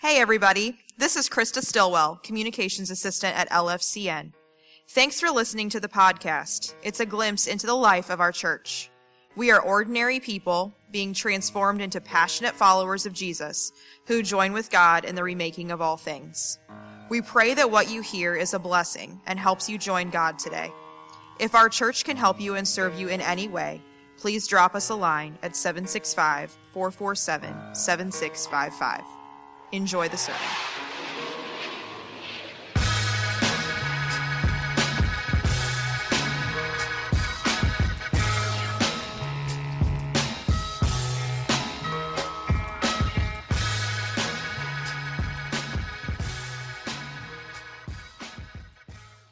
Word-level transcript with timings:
Hey, 0.00 0.20
everybody. 0.20 0.78
This 0.96 1.16
is 1.16 1.28
Krista 1.28 1.60
Stillwell, 1.60 2.20
Communications 2.22 2.88
Assistant 2.88 3.36
at 3.36 3.50
LFCN. 3.50 4.32
Thanks 4.90 5.18
for 5.18 5.28
listening 5.28 5.68
to 5.70 5.80
the 5.80 5.88
podcast. 5.88 6.76
It's 6.84 7.00
a 7.00 7.04
glimpse 7.04 7.48
into 7.48 7.66
the 7.66 7.74
life 7.74 8.08
of 8.08 8.20
our 8.20 8.30
church. 8.30 8.92
We 9.34 9.50
are 9.50 9.60
ordinary 9.60 10.20
people 10.20 10.72
being 10.92 11.12
transformed 11.12 11.80
into 11.80 12.00
passionate 12.00 12.54
followers 12.54 13.06
of 13.06 13.12
Jesus 13.12 13.72
who 14.06 14.22
join 14.22 14.52
with 14.52 14.70
God 14.70 15.04
in 15.04 15.16
the 15.16 15.24
remaking 15.24 15.72
of 15.72 15.80
all 15.80 15.96
things. 15.96 16.60
We 17.08 17.20
pray 17.20 17.54
that 17.54 17.72
what 17.72 17.90
you 17.90 18.00
hear 18.00 18.36
is 18.36 18.54
a 18.54 18.60
blessing 18.60 19.20
and 19.26 19.36
helps 19.36 19.68
you 19.68 19.78
join 19.78 20.10
God 20.10 20.38
today. 20.38 20.70
If 21.40 21.56
our 21.56 21.68
church 21.68 22.04
can 22.04 22.16
help 22.16 22.40
you 22.40 22.54
and 22.54 22.68
serve 22.68 22.96
you 23.00 23.08
in 23.08 23.20
any 23.20 23.48
way, 23.48 23.82
please 24.16 24.46
drop 24.46 24.76
us 24.76 24.90
a 24.90 24.94
line 24.94 25.36
at 25.42 25.56
765 25.56 26.56
447 26.72 27.74
7655. 27.74 29.17
Enjoy 29.70 30.08
the 30.08 30.16
sermon. 30.16 30.40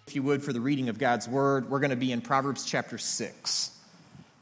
If 0.07 0.15
you 0.15 0.23
would, 0.23 0.43
for 0.43 0.53
the 0.53 0.61
reading 0.61 0.91
of 0.91 0.99
God's 0.99 1.27
word, 1.27 1.71
we're 1.71 1.81
going 1.81 1.91
to 1.91 1.97
be 1.97 2.13
in 2.13 2.21
Proverbs 2.21 2.67
chapter 2.67 2.99
6. 2.99 3.71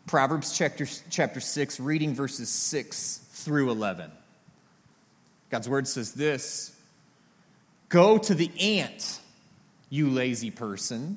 Proverbs 0.09 0.57
chapter, 0.59 0.87
chapter 1.09 1.39
6, 1.39 1.79
reading 1.79 2.15
verses 2.15 2.49
6 2.49 3.19
through 3.31 3.71
11. 3.71 4.11
God's 5.55 5.69
word 5.69 5.87
says 5.87 6.15
this 6.15 6.75
Go 7.89 8.19
to 8.19 8.35
the 8.35 8.51
ant, 8.61 9.21
you 9.89 10.11
lazy 10.11 10.51
person. 10.51 11.17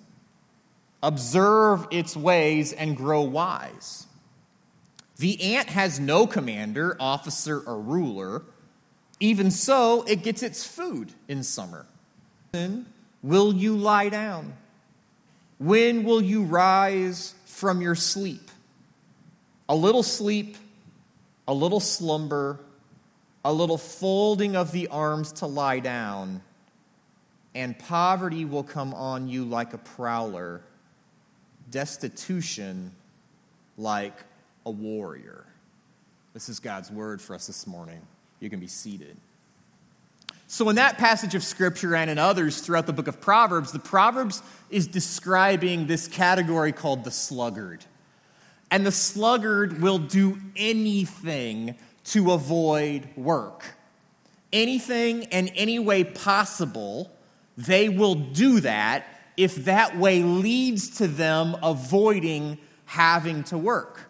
Observe 1.02 1.88
its 1.90 2.16
ways 2.16 2.72
and 2.72 2.96
grow 2.96 3.24
wise. 3.24 4.06
The 5.18 5.56
ant 5.56 5.70
has 5.70 6.00
no 6.00 6.28
commander, 6.28 6.96
officer, 7.00 7.62
or 7.62 7.82
ruler. 7.82 8.44
Even 9.20 9.50
so, 9.50 10.04
it 10.04 10.22
gets 10.22 10.44
its 10.44 10.64
food 10.64 11.14
in 11.28 11.42
summer. 11.42 11.88
Will 13.24 13.56
you 13.56 13.76
lie 13.76 14.10
down? 14.10 14.54
When 15.58 16.04
will 16.04 16.22
you 16.22 16.44
rise 16.44 17.34
from 17.48 17.82
your 17.82 17.96
sleep? 17.96 18.52
A 19.68 19.76
little 19.76 20.04
sleep, 20.04 20.58
a 21.48 21.56
little 21.56 21.80
slumber, 21.80 22.60
a 23.46 23.54
little 23.54 23.78
folding 23.78 24.56
of 24.56 24.72
the 24.72 24.88
arms 24.88 25.32
to 25.34 25.46
lie 25.46 25.80
down, 25.80 26.42
and 27.56 27.78
poverty 27.78 28.46
will 28.46 28.64
come 28.64 28.94
on 28.94 29.28
you 29.28 29.46
like 29.46 29.74
a 29.74 29.78
prowler, 29.78 30.62
destitution 31.70 32.92
like 33.78 34.24
a 34.66 34.72
warrior. 34.72 35.46
This 36.34 36.50
is 36.50 36.60
God's 36.60 36.92
word 36.92 37.22
for 37.22 37.34
us 37.34 37.48
this 37.48 37.66
morning. 37.66 38.02
You 38.40 38.50
can 38.50 38.60
be 38.60 38.68
seated. 38.68 39.18
So, 40.50 40.70
in 40.70 40.76
that 40.78 40.98
passage 40.98 41.36
of 41.36 41.44
scripture 41.44 41.96
and 41.96 42.10
in 42.10 42.18
others 42.18 42.62
throughout 42.62 42.86
the 42.86 42.94
book 42.94 43.08
of 43.08 43.20
Proverbs, 43.20 43.72
the 43.72 43.80
Proverbs 43.80 44.42
is 44.70 44.88
describing 44.88 45.88
this 45.88 46.08
category 46.08 46.72
called 46.72 47.04
the 47.04 47.12
sluggard. 47.12 47.84
And 48.72 48.86
the 48.86 48.92
sluggard 48.92 49.82
will 49.82 49.98
do 49.98 50.38
anything 50.56 51.76
to 52.08 52.32
avoid 52.32 53.10
work. 53.16 53.76
Anything 54.54 55.26
and 55.26 55.52
any 55.56 55.80
way 55.80 56.04
possible, 56.04 57.12
they 57.58 57.90
will 57.90 58.16
do 58.16 58.62
that 58.62 59.06
if 59.36 59.56
that 59.66 59.98
way 59.98 60.24
leads 60.24 60.98
to 60.98 61.08
them 61.08 61.56
avoiding 61.62 62.58
having 62.86 63.44
to 63.44 63.58
work. 63.58 64.10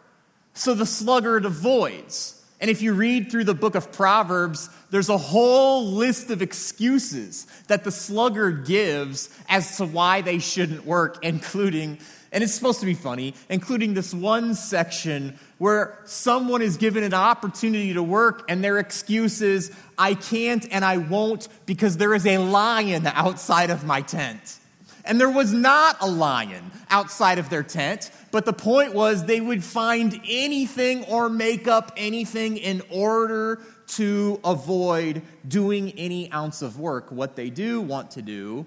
So 0.53 0.73
the 0.73 0.85
sluggard 0.85 1.45
avoids. 1.45 2.33
And 2.59 2.71
if 2.71 2.81
you 2.81 2.93
read 2.93 3.29
through 3.29 3.43
the 3.43 3.53
book 3.53 3.75
of 3.75 3.91
Proverbs, 3.91 4.69
there's 4.89 5.09
a 5.09 5.17
whole 5.17 5.85
list 5.85 6.31
of 6.31 6.41
excuses 6.41 7.45
that 7.67 7.83
the 7.83 7.91
sluggard 7.91 8.65
gives 8.65 9.29
as 9.47 9.77
to 9.77 9.85
why 9.85 10.21
they 10.21 10.39
shouldn't 10.39 10.85
work, 10.85 11.19
including, 11.23 11.99
and 12.31 12.43
it's 12.43 12.53
supposed 12.53 12.79
to 12.81 12.85
be 12.85 12.93
funny, 12.93 13.33
including 13.49 13.93
this 13.93 14.13
one 14.13 14.53
section 14.53 15.37
where 15.57 15.99
someone 16.05 16.61
is 16.61 16.77
given 16.77 17.03
an 17.03 17.13
opportunity 17.13 17.93
to 17.93 18.03
work 18.03 18.45
and 18.49 18.63
their 18.63 18.77
excuse 18.77 19.41
is, 19.41 19.71
I 19.97 20.13
can't 20.13 20.67
and 20.71 20.83
I 20.83 20.97
won't 20.97 21.47
because 21.65 21.97
there 21.97 22.13
is 22.13 22.25
a 22.25 22.37
lion 22.37 23.07
outside 23.07 23.69
of 23.69 23.85
my 23.85 24.01
tent. 24.01 24.59
And 25.05 25.21
there 25.21 25.29
was 25.29 25.53
not 25.53 25.95
a 26.01 26.07
lion 26.07 26.69
outside 26.89 27.39
of 27.39 27.49
their 27.49 27.63
tent, 27.63 28.11
but 28.31 28.45
the 28.45 28.53
point 28.53 28.93
was 28.93 29.23
they 29.23 29.39
would 29.39 29.63
find 29.63 30.19
anything 30.27 31.05
or 31.05 31.29
make 31.29 31.67
up 31.67 31.93
anything 31.95 32.57
in 32.57 32.81
order 32.91 33.61
to 33.87 34.39
avoid 34.43 35.21
doing 35.47 35.91
any 35.91 36.31
ounce 36.33 36.61
of 36.61 36.77
work. 36.77 37.09
What 37.09 37.37
they 37.37 37.49
do 37.49 37.79
want 37.79 38.11
to 38.11 38.21
do 38.21 38.65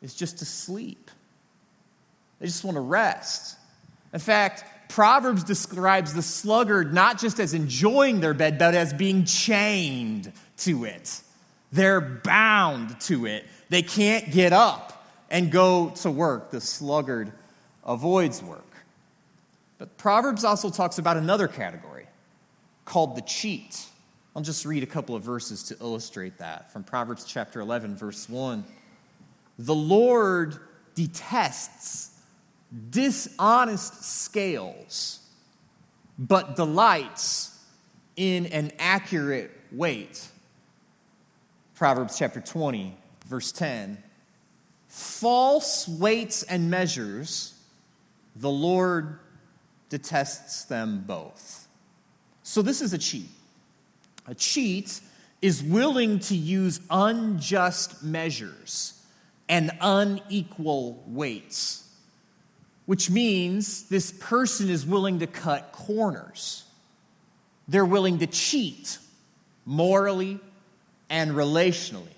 is 0.00 0.14
just 0.14 0.38
to 0.38 0.44
sleep, 0.44 1.03
they 2.38 2.46
just 2.46 2.64
want 2.64 2.76
to 2.76 2.80
rest. 2.80 3.56
In 4.12 4.20
fact, 4.20 4.64
Proverbs 4.88 5.42
describes 5.44 6.14
the 6.14 6.22
sluggard 6.22 6.94
not 6.94 7.18
just 7.18 7.40
as 7.40 7.54
enjoying 7.54 8.20
their 8.20 8.34
bed, 8.34 8.58
but 8.58 8.74
as 8.74 8.92
being 8.92 9.24
chained 9.24 10.32
to 10.58 10.84
it. 10.84 11.20
They're 11.72 12.00
bound 12.00 13.00
to 13.02 13.26
it. 13.26 13.44
They 13.70 13.82
can't 13.82 14.30
get 14.30 14.52
up 14.52 15.04
and 15.30 15.50
go 15.50 15.90
to 16.02 16.10
work. 16.10 16.52
The 16.52 16.60
sluggard 16.60 17.32
avoids 17.84 18.42
work. 18.42 18.62
But 19.78 19.96
Proverbs 19.96 20.44
also 20.44 20.70
talks 20.70 20.98
about 20.98 21.16
another 21.16 21.48
category 21.48 22.06
called 22.84 23.16
the 23.16 23.22
cheat. 23.22 23.86
I'll 24.36 24.42
just 24.42 24.64
read 24.64 24.82
a 24.82 24.86
couple 24.86 25.16
of 25.16 25.22
verses 25.22 25.64
to 25.64 25.76
illustrate 25.80 26.38
that 26.38 26.72
from 26.72 26.84
Proverbs 26.84 27.24
chapter 27.24 27.60
11, 27.60 27.96
verse 27.96 28.28
1. 28.28 28.64
The 29.58 29.74
Lord 29.74 30.58
detests 30.94 32.13
dishonest 32.90 34.04
scales, 34.04 35.20
but 36.18 36.56
delights 36.56 37.58
in 38.16 38.46
an 38.46 38.72
accurate 38.78 39.50
weight. 39.72 40.28
Proverbs 41.74 42.18
chapter 42.18 42.40
20, 42.40 42.96
verse 43.26 43.52
10 43.52 44.02
false 44.94 45.88
weights 45.88 46.44
and 46.44 46.70
measures, 46.70 47.52
the 48.36 48.50
Lord 48.50 49.18
detests 49.88 50.66
them 50.66 51.02
both. 51.04 51.66
So, 52.44 52.62
this 52.62 52.80
is 52.80 52.92
a 52.92 52.98
cheat. 52.98 53.28
A 54.26 54.34
cheat 54.34 55.00
is 55.42 55.62
willing 55.62 56.20
to 56.20 56.36
use 56.36 56.80
unjust 56.90 58.04
measures 58.04 59.02
and 59.48 59.72
unequal 59.80 61.02
weights, 61.06 61.83
which 62.86 63.10
means 63.10 63.84
this 63.84 64.12
person 64.12 64.68
is 64.68 64.84
willing 64.84 65.20
to 65.20 65.26
cut 65.26 65.72
corners. 65.72 66.64
They're 67.66 67.84
willing 67.84 68.18
to 68.18 68.26
cheat 68.26 68.98
morally 69.64 70.38
and 71.08 71.32
relationally. 71.32 72.08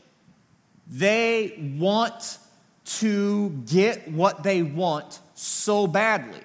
They 0.88 1.74
want 1.78 2.38
to 2.84 3.50
get 3.66 4.10
what 4.10 4.42
they 4.42 4.62
want 4.62 5.20
so 5.34 5.86
badly 5.86 6.42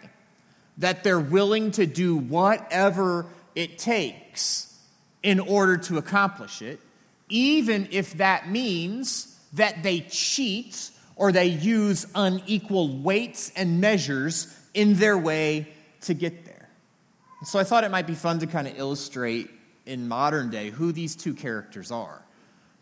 that 0.77 1.03
they're 1.03 1.19
willing 1.19 1.71
to 1.71 1.85
do 1.85 2.15
whatever 2.15 3.25
it 3.55 3.77
takes 3.77 4.75
in 5.23 5.39
order 5.39 5.77
to 5.77 5.97
accomplish 5.97 6.61
it, 6.61 6.79
even 7.29 7.87
if 7.91 8.17
that 8.17 8.49
means 8.49 9.39
that 9.53 9.83
they 9.83 10.01
cheat 10.01 10.89
or 11.15 11.31
they 11.31 11.45
use 11.45 12.05
unequal 12.15 13.01
weights 13.01 13.51
and 13.55 13.81
measures 13.81 14.55
in 14.73 14.95
their 14.95 15.17
way 15.17 15.67
to 16.01 16.13
get 16.13 16.45
there. 16.45 16.69
so 17.43 17.59
I 17.59 17.63
thought 17.63 17.83
it 17.83 17.91
might 17.91 18.07
be 18.07 18.15
fun 18.15 18.39
to 18.39 18.47
kind 18.47 18.67
of 18.67 18.77
illustrate 18.77 19.49
in 19.85 20.07
modern 20.07 20.49
day 20.49 20.69
who 20.69 20.91
these 20.91 21.15
two 21.15 21.33
characters 21.33 21.91
are 21.91 22.21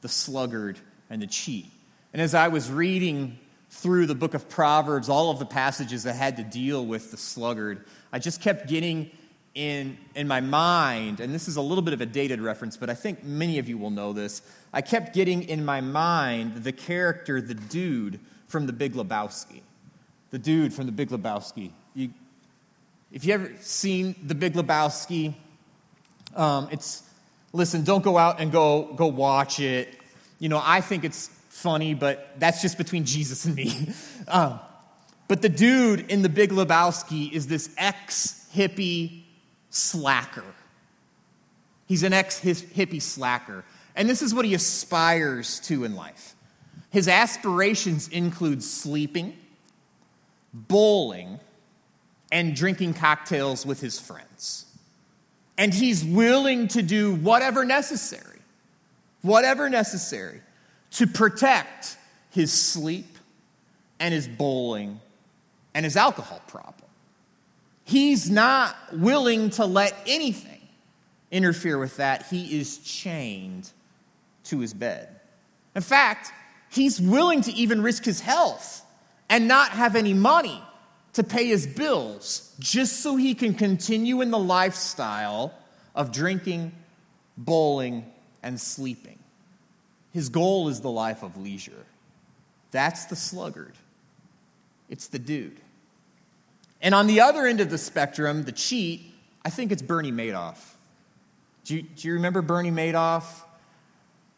the 0.01 0.09
sluggard 0.09 0.79
and 1.09 1.21
the 1.21 1.27
cheat. 1.27 1.65
And 2.13 2.21
as 2.21 2.33
I 2.33 2.47
was 2.47 2.71
reading 2.71 3.37
through 3.69 4.05
the 4.05 4.15
book 4.15 4.33
of 4.33 4.49
Proverbs, 4.49 5.09
all 5.09 5.29
of 5.29 5.39
the 5.39 5.45
passages 5.45 6.03
that 6.03 6.15
had 6.15 6.37
to 6.37 6.43
deal 6.43 6.85
with 6.85 7.11
the 7.11 7.17
sluggard, 7.17 7.85
I 8.11 8.19
just 8.19 8.41
kept 8.41 8.67
getting 8.67 9.11
in, 9.59 9.97
in 10.15 10.25
my 10.25 10.39
mind, 10.39 11.19
and 11.19 11.33
this 11.33 11.49
is 11.49 11.57
a 11.57 11.61
little 11.61 11.81
bit 11.81 11.93
of 11.93 11.99
a 11.99 12.05
dated 12.05 12.39
reference, 12.39 12.77
but 12.77 12.89
I 12.89 12.93
think 12.93 13.25
many 13.25 13.59
of 13.59 13.67
you 13.67 13.77
will 13.77 13.89
know 13.89 14.13
this. 14.13 14.41
I 14.71 14.81
kept 14.81 15.13
getting 15.13 15.43
in 15.43 15.65
my 15.65 15.81
mind 15.81 16.63
the 16.63 16.71
character, 16.71 17.41
the 17.41 17.55
dude 17.55 18.21
from 18.47 18.67
the 18.67 18.71
Big 18.71 18.93
Lebowski. 18.93 19.59
The 20.31 20.39
dude 20.39 20.73
from 20.73 20.85
the 20.85 20.93
Big 20.93 21.09
Lebowski. 21.09 21.71
You, 21.93 22.13
if 23.11 23.25
you 23.25 23.33
ever 23.33 23.51
seen 23.59 24.15
the 24.25 24.33
Big 24.33 24.53
Lebowski, 24.53 25.33
um, 26.37 26.69
it's 26.71 27.03
listen. 27.51 27.83
Don't 27.83 28.03
go 28.03 28.17
out 28.17 28.39
and 28.39 28.53
go 28.53 28.93
go 28.95 29.07
watch 29.07 29.59
it. 29.59 29.93
You 30.37 30.47
know, 30.47 30.61
I 30.63 30.79
think 30.79 31.03
it's 31.03 31.27
funny, 31.49 31.95
but 31.95 32.29
that's 32.37 32.61
just 32.61 32.77
between 32.77 33.03
Jesus 33.03 33.43
and 33.43 33.55
me. 33.55 33.89
um, 34.29 34.61
but 35.27 35.41
the 35.41 35.49
dude 35.49 36.09
in 36.09 36.21
the 36.21 36.29
Big 36.29 36.51
Lebowski 36.51 37.29
is 37.33 37.47
this 37.47 37.71
ex 37.77 38.47
hippie 38.55 39.18
slacker. 39.69 40.45
He's 41.87 42.03
an 42.03 42.13
ex 42.13 42.39
hippie 42.39 43.01
slacker. 43.01 43.65
And 43.95 44.09
this 44.09 44.21
is 44.21 44.33
what 44.33 44.45
he 44.45 44.53
aspires 44.53 45.59
to 45.61 45.83
in 45.83 45.95
life. 45.95 46.35
His 46.91 47.07
aspirations 47.07 48.07
include 48.07 48.63
sleeping, 48.63 49.37
bowling, 50.53 51.39
and 52.31 52.55
drinking 52.55 52.93
cocktails 52.93 53.65
with 53.65 53.81
his 53.81 53.99
friends. 53.99 54.65
And 55.57 55.73
he's 55.73 56.05
willing 56.05 56.67
to 56.69 56.81
do 56.81 57.13
whatever 57.15 57.65
necessary, 57.65 58.39
whatever 59.21 59.69
necessary 59.69 60.41
to 60.91 61.07
protect 61.07 61.97
his 62.31 62.53
sleep 62.53 63.17
and 63.99 64.13
his 64.13 64.27
bowling 64.27 64.99
and 65.73 65.83
his 65.83 65.97
alcohol 65.97 66.41
problem. 66.47 66.78
He's 67.89 68.29
not 68.29 68.75
willing 68.93 69.49
to 69.51 69.65
let 69.65 69.95
anything 70.05 70.61
interfere 71.31 71.79
with 71.79 71.97
that. 71.97 72.27
He 72.27 72.59
is 72.59 72.77
chained 72.77 73.71
to 74.43 74.59
his 74.59 74.75
bed. 74.75 75.19
In 75.73 75.81
fact, 75.81 76.31
he's 76.69 77.01
willing 77.01 77.41
to 77.41 77.51
even 77.51 77.81
risk 77.81 78.05
his 78.05 78.21
health 78.21 78.85
and 79.27 79.47
not 79.47 79.71
have 79.71 79.95
any 79.95 80.13
money 80.13 80.61
to 81.13 81.23
pay 81.23 81.47
his 81.47 81.65
bills 81.65 82.53
just 82.59 83.01
so 83.01 83.15
he 83.15 83.33
can 83.33 83.55
continue 83.55 84.21
in 84.21 84.29
the 84.29 84.37
lifestyle 84.37 85.51
of 85.95 86.11
drinking, 86.11 86.71
bowling, 87.37 88.05
and 88.43 88.61
sleeping. 88.61 89.17
His 90.13 90.29
goal 90.29 90.69
is 90.69 90.81
the 90.81 90.91
life 90.91 91.23
of 91.23 91.37
leisure. 91.37 91.85
That's 92.69 93.05
the 93.05 93.15
sluggard, 93.15 93.73
it's 94.89 95.07
the 95.07 95.17
dude. 95.17 95.59
And 96.81 96.95
on 96.95 97.07
the 97.07 97.21
other 97.21 97.45
end 97.45 97.59
of 97.59 97.69
the 97.69 97.77
spectrum, 97.77 98.43
the 98.43 98.51
cheat, 98.51 99.01
I 99.43 99.49
think 99.49 99.71
it's 99.71 99.81
Bernie 99.81 100.11
Madoff. 100.11 100.57
Do 101.65 101.75
you, 101.75 101.81
do 101.81 102.07
you 102.07 102.13
remember 102.15 102.41
Bernie 102.41 102.71
Madoff? 102.71 103.25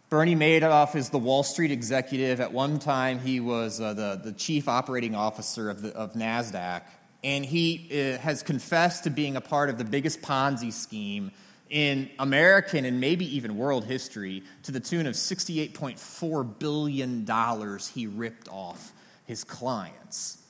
Bernie 0.10 0.36
Madoff 0.36 0.96
is 0.96 1.10
the 1.10 1.18
Wall 1.18 1.44
Street 1.44 1.72
executive. 1.72 2.42
At 2.42 2.52
one 2.52 2.80
time, 2.80 3.20
he 3.20 3.40
was 3.40 3.80
uh, 3.80 3.94
the, 3.94 4.20
the 4.22 4.34
chief 4.34 4.68
operating 4.68 5.16
officer 5.16 5.70
of, 5.70 5.82
the, 5.82 5.96
of 5.96 6.14
NASDAQ. 6.14 6.82
And 7.24 7.46
he 7.46 7.88
uh, 7.92 8.18
has 8.18 8.44
confessed 8.44 9.06
to 9.06 9.10
being 9.10 9.38
a 9.38 9.42
part 9.42 9.70
of 9.70 9.78
the 9.78 9.86
biggest 9.86 10.22
Ponzi 10.22 10.74
scheme 10.74 11.32
in 11.70 12.10
American 12.20 12.84
and 12.84 13.00
maybe 13.00 13.38
even 13.38 13.56
world 13.56 13.86
history 13.86 14.44
to 14.64 14.74
the 14.74 14.82
tune 14.82 15.08
of 15.08 15.14
$68.4 15.14 16.60
billion 16.60 17.80
he 17.94 18.08
ripped 18.08 18.50
off 18.50 18.92
his 19.26 19.46
clients. 19.46 20.41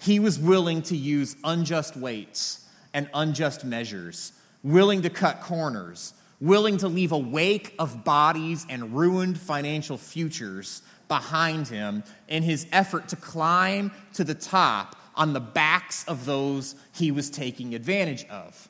He 0.00 0.18
was 0.18 0.38
willing 0.38 0.82
to 0.82 0.96
use 0.96 1.36
unjust 1.44 1.96
weights 1.96 2.66
and 2.94 3.08
unjust 3.12 3.64
measures, 3.64 4.32
willing 4.62 5.02
to 5.02 5.10
cut 5.10 5.42
corners, 5.42 6.14
willing 6.40 6.78
to 6.78 6.88
leave 6.88 7.12
a 7.12 7.18
wake 7.18 7.74
of 7.78 8.02
bodies 8.02 8.66
and 8.70 8.94
ruined 8.94 9.38
financial 9.38 9.98
futures 9.98 10.82
behind 11.06 11.68
him 11.68 12.02
in 12.28 12.42
his 12.42 12.66
effort 12.72 13.08
to 13.08 13.16
climb 13.16 13.92
to 14.14 14.24
the 14.24 14.34
top 14.34 14.96
on 15.14 15.34
the 15.34 15.40
backs 15.40 16.04
of 16.04 16.24
those 16.24 16.76
he 16.94 17.10
was 17.10 17.28
taking 17.28 17.74
advantage 17.74 18.24
of. 18.28 18.68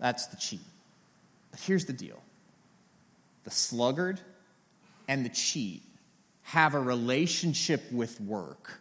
That's 0.00 0.26
the 0.26 0.36
cheat. 0.36 0.60
But 1.52 1.60
here's 1.60 1.84
the 1.84 1.92
deal 1.92 2.20
the 3.44 3.50
sluggard 3.50 4.20
and 5.06 5.24
the 5.24 5.28
cheat 5.28 5.82
have 6.42 6.74
a 6.74 6.80
relationship 6.80 7.82
with 7.92 8.20
work 8.20 8.80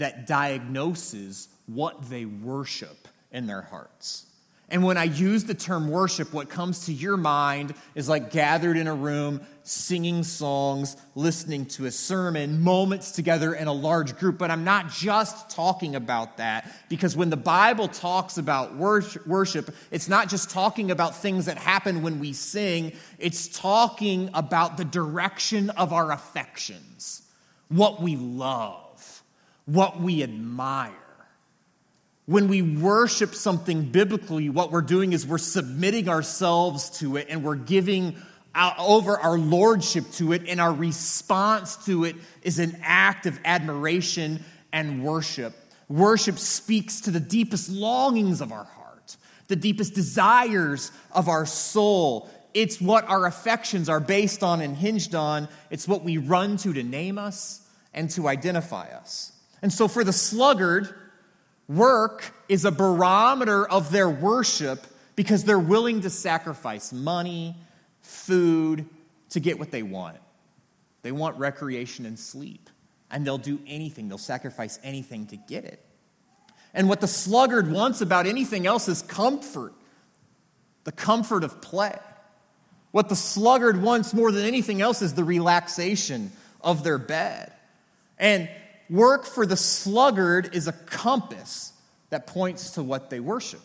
that 0.00 0.26
diagnoses 0.26 1.48
what 1.66 2.10
they 2.10 2.24
worship 2.24 3.08
in 3.30 3.46
their 3.46 3.62
hearts. 3.62 4.26
And 4.72 4.84
when 4.84 4.96
I 4.96 5.04
use 5.04 5.44
the 5.44 5.54
term 5.54 5.88
worship, 5.88 6.32
what 6.32 6.48
comes 6.48 6.86
to 6.86 6.92
your 6.92 7.16
mind 7.16 7.74
is 7.96 8.08
like 8.08 8.30
gathered 8.30 8.76
in 8.76 8.86
a 8.86 8.94
room, 8.94 9.40
singing 9.64 10.22
songs, 10.22 10.96
listening 11.16 11.66
to 11.66 11.86
a 11.86 11.90
sermon, 11.90 12.62
moments 12.62 13.10
together 13.10 13.52
in 13.52 13.66
a 13.66 13.72
large 13.72 14.16
group. 14.16 14.38
But 14.38 14.52
I'm 14.52 14.62
not 14.62 14.88
just 14.88 15.50
talking 15.50 15.96
about 15.96 16.36
that 16.36 16.72
because 16.88 17.16
when 17.16 17.30
the 17.30 17.36
Bible 17.36 17.88
talks 17.88 18.38
about 18.38 18.76
worship, 18.76 19.74
it's 19.90 20.08
not 20.08 20.28
just 20.28 20.50
talking 20.50 20.92
about 20.92 21.16
things 21.16 21.46
that 21.46 21.58
happen 21.58 22.02
when 22.02 22.20
we 22.20 22.32
sing, 22.32 22.92
it's 23.18 23.48
talking 23.48 24.30
about 24.34 24.76
the 24.76 24.84
direction 24.84 25.70
of 25.70 25.92
our 25.92 26.12
affections, 26.12 27.22
what 27.68 28.00
we 28.00 28.14
love, 28.14 28.89
what 29.72 30.00
we 30.00 30.22
admire. 30.22 30.92
When 32.26 32.48
we 32.48 32.62
worship 32.62 33.34
something 33.34 33.90
biblically, 33.90 34.48
what 34.48 34.70
we're 34.70 34.82
doing 34.82 35.12
is 35.12 35.26
we're 35.26 35.38
submitting 35.38 36.08
ourselves 36.08 36.98
to 37.00 37.16
it 37.16 37.26
and 37.28 37.42
we're 37.42 37.56
giving 37.56 38.16
over 38.78 39.18
our 39.18 39.38
lordship 39.38 40.10
to 40.12 40.32
it, 40.32 40.48
and 40.48 40.60
our 40.60 40.72
response 40.72 41.76
to 41.86 42.04
it 42.04 42.16
is 42.42 42.58
an 42.58 42.76
act 42.82 43.26
of 43.26 43.38
admiration 43.44 44.44
and 44.72 45.04
worship. 45.04 45.54
Worship 45.88 46.36
speaks 46.38 47.02
to 47.02 47.12
the 47.12 47.20
deepest 47.20 47.70
longings 47.70 48.40
of 48.40 48.50
our 48.50 48.64
heart, 48.64 49.16
the 49.46 49.56
deepest 49.56 49.94
desires 49.94 50.90
of 51.12 51.28
our 51.28 51.46
soul. 51.46 52.28
It's 52.52 52.80
what 52.80 53.08
our 53.08 53.26
affections 53.26 53.88
are 53.88 54.00
based 54.00 54.42
on 54.42 54.60
and 54.60 54.76
hinged 54.76 55.14
on. 55.14 55.48
It's 55.70 55.86
what 55.86 56.02
we 56.02 56.18
run 56.18 56.56
to 56.58 56.72
to 56.72 56.82
name 56.82 57.18
us 57.18 57.64
and 57.94 58.10
to 58.10 58.26
identify 58.26 58.88
us. 58.88 59.32
And 59.62 59.72
so, 59.72 59.88
for 59.88 60.04
the 60.04 60.12
sluggard, 60.12 60.94
Work 61.70 62.34
is 62.48 62.64
a 62.64 62.72
barometer 62.72 63.64
of 63.64 63.92
their 63.92 64.10
worship 64.10 64.84
because 65.14 65.44
they're 65.44 65.56
willing 65.56 66.00
to 66.00 66.10
sacrifice 66.10 66.92
money, 66.92 67.54
food 68.00 68.86
to 69.28 69.38
get 69.38 69.60
what 69.60 69.70
they 69.70 69.84
want. 69.84 70.16
They 71.02 71.12
want 71.12 71.38
recreation 71.38 72.06
and 72.06 72.18
sleep, 72.18 72.68
and 73.08 73.24
they'll 73.24 73.38
do 73.38 73.60
anything, 73.68 74.08
they'll 74.08 74.18
sacrifice 74.18 74.80
anything 74.82 75.28
to 75.28 75.36
get 75.36 75.64
it. 75.64 75.80
And 76.74 76.88
what 76.88 77.00
the 77.00 77.06
sluggard 77.06 77.70
wants 77.70 78.00
about 78.00 78.26
anything 78.26 78.66
else 78.66 78.88
is 78.88 79.02
comfort, 79.02 79.72
the 80.82 80.92
comfort 80.92 81.44
of 81.44 81.62
play. 81.62 81.96
What 82.90 83.08
the 83.08 83.16
sluggard 83.16 83.80
wants 83.80 84.12
more 84.12 84.32
than 84.32 84.44
anything 84.44 84.82
else 84.82 85.02
is 85.02 85.14
the 85.14 85.22
relaxation 85.22 86.32
of 86.60 86.82
their 86.82 86.98
bed. 86.98 87.52
And 88.18 88.48
Work 88.90 89.24
for 89.24 89.46
the 89.46 89.56
sluggard 89.56 90.54
is 90.54 90.66
a 90.66 90.72
compass 90.72 91.72
that 92.10 92.26
points 92.26 92.72
to 92.72 92.82
what 92.82 93.08
they 93.08 93.20
worship. 93.20 93.60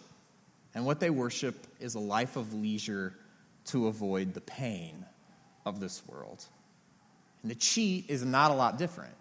And 0.75 0.85
what 0.85 0.99
they 0.99 1.09
worship 1.09 1.55
is 1.79 1.95
a 1.95 1.99
life 1.99 2.35
of 2.35 2.53
leisure 2.53 3.13
to 3.65 3.87
avoid 3.87 4.35
the 4.35 4.41
pain 4.41 5.03
of 5.65 5.79
this 5.79 6.07
world. 6.07 6.45
And 7.41 7.49
the 7.49 7.55
cheat 7.55 8.05
is 8.07 8.23
not 8.23 8.51
a 8.51 8.53
lot 8.53 8.77
different. 8.77 9.15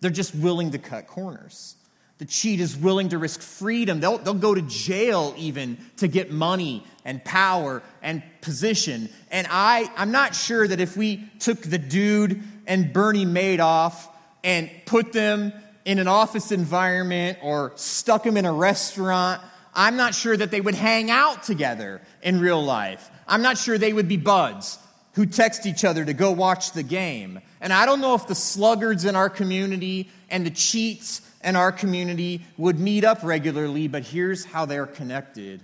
They're 0.00 0.10
just 0.10 0.34
willing 0.34 0.72
to 0.72 0.78
cut 0.78 1.06
corners. 1.06 1.76
The 2.18 2.24
cheat 2.24 2.60
is 2.60 2.76
willing 2.76 3.10
to 3.10 3.18
risk 3.18 3.40
freedom. 3.40 4.00
They'll, 4.00 4.18
they'll 4.18 4.34
go 4.34 4.54
to 4.54 4.62
jail 4.62 5.34
even 5.36 5.78
to 5.98 6.08
get 6.08 6.32
money 6.32 6.82
and 7.04 7.22
power 7.24 7.82
and 8.02 8.22
position. 8.40 9.10
And 9.30 9.46
I, 9.50 9.90
I'm 9.96 10.10
not 10.10 10.34
sure 10.34 10.66
that 10.66 10.80
if 10.80 10.96
we 10.96 11.28
took 11.38 11.60
the 11.60 11.78
dude 11.78 12.42
and 12.66 12.92
Bernie 12.92 13.26
Madoff 13.26 14.08
and 14.46 14.70
put 14.86 15.12
them 15.12 15.52
in 15.84 15.98
an 15.98 16.06
office 16.06 16.52
environment 16.52 17.38
or 17.42 17.72
stuck 17.74 18.22
them 18.22 18.36
in 18.36 18.46
a 18.46 18.52
restaurant, 18.52 19.42
I'm 19.74 19.96
not 19.96 20.14
sure 20.14 20.36
that 20.36 20.52
they 20.52 20.60
would 20.60 20.76
hang 20.76 21.10
out 21.10 21.42
together 21.42 22.00
in 22.22 22.40
real 22.40 22.64
life. 22.64 23.10
I'm 23.26 23.42
not 23.42 23.58
sure 23.58 23.76
they 23.76 23.92
would 23.92 24.08
be 24.08 24.16
buds 24.16 24.78
who 25.14 25.26
text 25.26 25.66
each 25.66 25.84
other 25.84 26.04
to 26.04 26.14
go 26.14 26.30
watch 26.30 26.72
the 26.72 26.84
game. 26.84 27.40
And 27.60 27.72
I 27.72 27.86
don't 27.86 28.00
know 28.00 28.14
if 28.14 28.28
the 28.28 28.36
sluggards 28.36 29.04
in 29.04 29.16
our 29.16 29.28
community 29.28 30.10
and 30.30 30.46
the 30.46 30.50
cheats 30.50 31.22
in 31.42 31.56
our 31.56 31.72
community 31.72 32.44
would 32.56 32.78
meet 32.78 33.02
up 33.02 33.24
regularly, 33.24 33.88
but 33.88 34.04
here's 34.04 34.44
how 34.44 34.64
they're 34.64 34.86
connected 34.86 35.62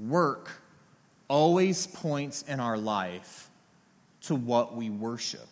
work 0.00 0.50
always 1.28 1.86
points 1.86 2.42
in 2.42 2.58
our 2.58 2.76
life 2.76 3.50
to 4.22 4.34
what 4.34 4.74
we 4.74 4.90
worship. 4.90 5.46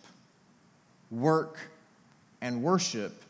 Work 1.11 1.59
and 2.41 2.63
worship 2.63 3.25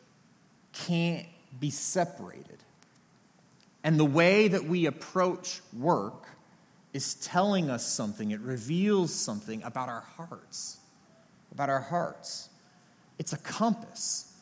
can't 0.73 1.27
be 1.59 1.71
separated. 1.71 2.59
And 3.85 3.99
the 3.99 4.05
way 4.05 4.49
that 4.49 4.65
we 4.65 4.87
approach 4.87 5.61
work 5.77 6.29
is 6.93 7.15
telling 7.15 7.71
us 7.71 7.87
something, 7.87 8.31
it 8.31 8.41
reveals 8.41 9.15
something 9.15 9.63
about 9.63 9.89
our 9.89 10.05
hearts. 10.17 10.79
About 11.53 11.71
our 11.71 11.81
hearts. 11.81 12.49
It's 13.19 13.33
a 13.33 13.39
compass 13.39 14.33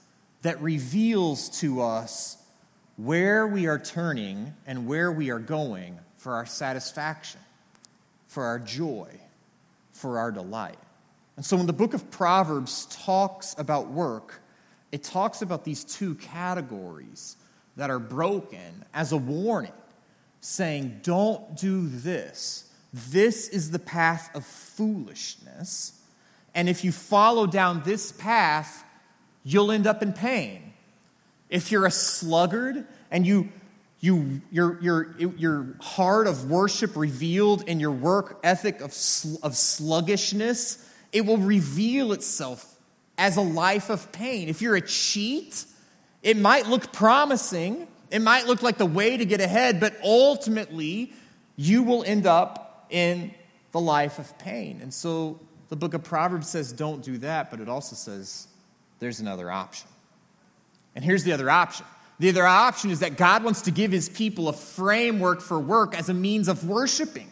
that 0.42 0.61
reveals 0.61 1.49
to 1.61 1.82
us 1.82 2.37
where 2.96 3.46
we 3.46 3.66
are 3.66 3.78
turning 3.78 4.54
and 4.66 4.87
where 4.87 5.12
we 5.12 5.30
are 5.30 5.38
going 5.38 5.99
for 6.16 6.35
our 6.35 6.46
satisfaction, 6.46 7.40
for 8.26 8.44
our 8.44 8.58
joy, 8.58 9.08
for 9.92 10.18
our 10.18 10.30
delight. 10.30 10.78
And 11.37 11.44
so 11.44 11.56
when 11.56 11.66
the 11.66 11.73
book 11.73 11.94
of 11.94 12.11
Proverbs 12.11 12.87
talks 12.90 13.54
about 13.58 13.88
work, 13.88 14.40
it 14.93 15.02
talks 15.02 15.43
about 15.43 15.64
these 15.64 15.85
two 15.85 16.14
categories 16.16 17.37
that 17.76 17.90
are 17.90 17.99
broken 17.99 18.85
as 18.95 19.12
a 19.12 19.16
warning, 19.16 19.73
saying, 20.40 21.00
Don't 21.02 21.57
do 21.57 21.88
this. 21.88 22.71
This 22.93 23.49
is 23.49 23.71
the 23.71 23.78
path 23.78 24.35
of 24.35 24.45
foolishness. 24.45 26.00
And 26.55 26.69
if 26.69 26.85
you 26.85 26.93
follow 26.93 27.47
down 27.47 27.83
this 27.85 28.12
path, 28.12 28.85
you'll 29.45 29.71
end 29.71 29.87
up 29.87 30.02
in 30.02 30.12
pain. 30.12 30.73
If 31.50 31.71
you're 31.71 31.87
a 31.87 31.90
sluggard 31.90 32.87
and 33.11 33.26
you 33.26 33.52
you, 34.00 34.43
your, 34.50 34.81
your, 34.83 35.16
your 35.19 35.75
heart 35.81 36.26
of 36.26 36.50
worship 36.50 36.97
revealed 36.97 37.62
in 37.66 37.81
your 37.81 37.90
work 37.90 38.38
ethic 38.45 38.81
of, 38.81 38.90
of 39.43 39.57
sluggishness, 39.57 40.87
it 41.12 41.25
will 41.25 41.38
reveal 41.38 42.12
itself 42.12 42.75
as 43.18 43.37
a 43.37 43.42
life 43.42 43.90
of 43.90 44.11
pain. 44.12 44.49
If 44.49 44.62
you're 44.62 44.76
a 44.76 44.80
cheat, 44.80 45.64
it 46.23 46.37
might 46.37 46.66
look 46.66 46.92
promising, 46.92 47.88
it 48.11 48.20
might 48.20 48.46
look 48.46 48.62
like 48.62 48.78
the 48.78 48.87
way 48.87 49.16
to 49.16 49.25
get 49.25 49.40
ahead, 49.40 49.80
but 49.80 49.96
ultimately, 50.02 51.12
you 51.56 51.82
will 51.82 52.04
end 52.04 52.26
up 52.26 52.87
in 52.90 53.32
the 53.73 53.80
life 53.80 54.18
of 54.18 54.38
pain. 54.38 54.80
And 54.82 54.92
so 54.92 55.40
the 55.68 55.76
book 55.76 55.94
of 55.94 56.04
Proverbs 56.04 56.49
says, 56.49 56.73
don't 56.73 57.02
do 57.02 57.18
that, 57.18 57.50
but 57.50 57.61
it 57.61 57.68
also 57.68 57.96
says 57.96 58.49
there's 58.99 59.20
another 59.20 59.50
option. 59.50 59.88
And 60.94 61.04
here's 61.04 61.25
the 61.25 61.32
other 61.32 61.50
option 61.50 61.87
the 62.18 62.30
other 62.30 62.46
option 62.46 62.90
is 62.90 63.00
that 63.00 63.16
God 63.16 63.44
wants 63.44 63.62
to 63.62 63.70
give 63.70 63.92
his 63.92 64.08
people 64.08 64.49
a 64.49 64.52
framework 64.52 65.42
for 65.42 65.58
work 65.58 65.94
as 65.94 66.08
a 66.08 66.14
means 66.14 66.49
of 66.49 66.66
worshiping, 66.66 67.30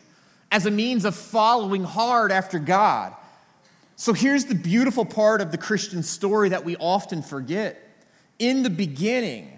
as 0.53 0.67
a 0.67 0.71
means 0.71 1.07
of 1.07 1.15
following 1.15 1.85
hard 1.85 2.31
after 2.31 2.59
God. 2.59 3.15
So 3.97 4.13
here's 4.13 4.47
the 4.47 4.55
beautiful 4.55 5.05
part 5.05 5.41
of 5.41 5.53
the 5.53 5.59
Christian 5.59 6.03
story 6.03 6.49
that 6.51 6.65
we 6.65 6.77
often 6.77 7.23
forget. 7.23 7.81
In 8.39 8.63
the 8.63 8.71
beginning, 8.71 9.51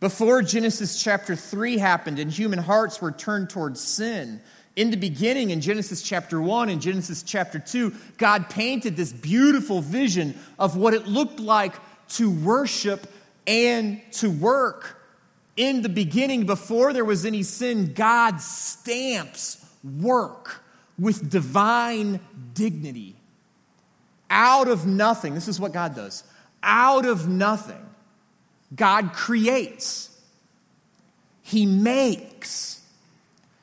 before 0.00 0.42
Genesis 0.42 1.00
chapter 1.02 1.36
3 1.36 1.78
happened 1.78 2.18
and 2.18 2.30
human 2.30 2.58
hearts 2.58 3.00
were 3.00 3.12
turned 3.12 3.50
towards 3.50 3.80
sin, 3.80 4.40
in 4.76 4.90
the 4.90 4.96
beginning, 4.96 5.50
in 5.50 5.60
Genesis 5.60 6.02
chapter 6.02 6.40
1 6.40 6.68
and 6.68 6.82
Genesis 6.82 7.22
chapter 7.22 7.60
2, 7.60 7.94
God 8.18 8.50
painted 8.50 8.96
this 8.96 9.12
beautiful 9.12 9.80
vision 9.80 10.36
of 10.58 10.76
what 10.76 10.94
it 10.94 11.06
looked 11.06 11.38
like 11.38 11.74
to 12.08 12.28
worship 12.28 13.06
and 13.46 14.00
to 14.14 14.30
work. 14.30 15.00
In 15.56 15.82
the 15.82 15.88
beginning, 15.88 16.44
before 16.44 16.92
there 16.92 17.04
was 17.04 17.24
any 17.24 17.44
sin, 17.44 17.92
God 17.94 18.40
stamps 18.40 19.64
work 19.84 20.60
with 20.98 21.30
divine 21.30 22.18
dignity. 22.54 23.14
Out 24.30 24.68
of 24.68 24.86
nothing, 24.86 25.34
this 25.34 25.48
is 25.48 25.60
what 25.60 25.72
God 25.72 25.94
does. 25.94 26.24
Out 26.62 27.06
of 27.06 27.28
nothing, 27.28 27.84
God 28.74 29.12
creates, 29.12 30.10
He 31.42 31.66
makes, 31.66 32.82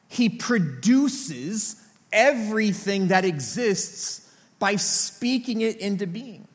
He 0.08 0.30
produces 0.30 1.75
everything 2.13 3.08
that 3.08 3.25
exists 3.25 4.30
by 4.60 4.75
speaking 4.75 5.62
it 5.62 5.77
into 5.77 6.06
being. 6.06 6.48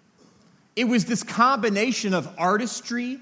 It 0.76 0.84
was 0.84 1.06
this 1.06 1.22
combination 1.22 2.14
of 2.14 2.28
artistry 2.38 3.18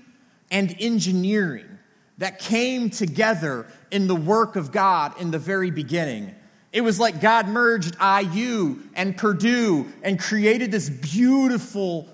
and 0.51 0.77
engineering 0.79 1.79
that 2.19 2.39
came 2.39 2.91
together 2.91 3.67
in 3.91 4.07
the 4.07 4.15
work 4.15 4.57
of 4.57 4.73
God 4.73 5.21
in 5.21 5.31
the 5.31 5.39
very 5.39 5.71
beginning. 5.71 6.35
It 6.75 6.83
was 6.83 6.99
like 6.99 7.21
God 7.21 7.47
merged 7.47 7.97
IU 8.03 8.81
and 8.97 9.17
Purdue 9.17 9.87
and 10.03 10.19
created 10.19 10.73
this 10.73 10.91
beautiful 10.91 12.09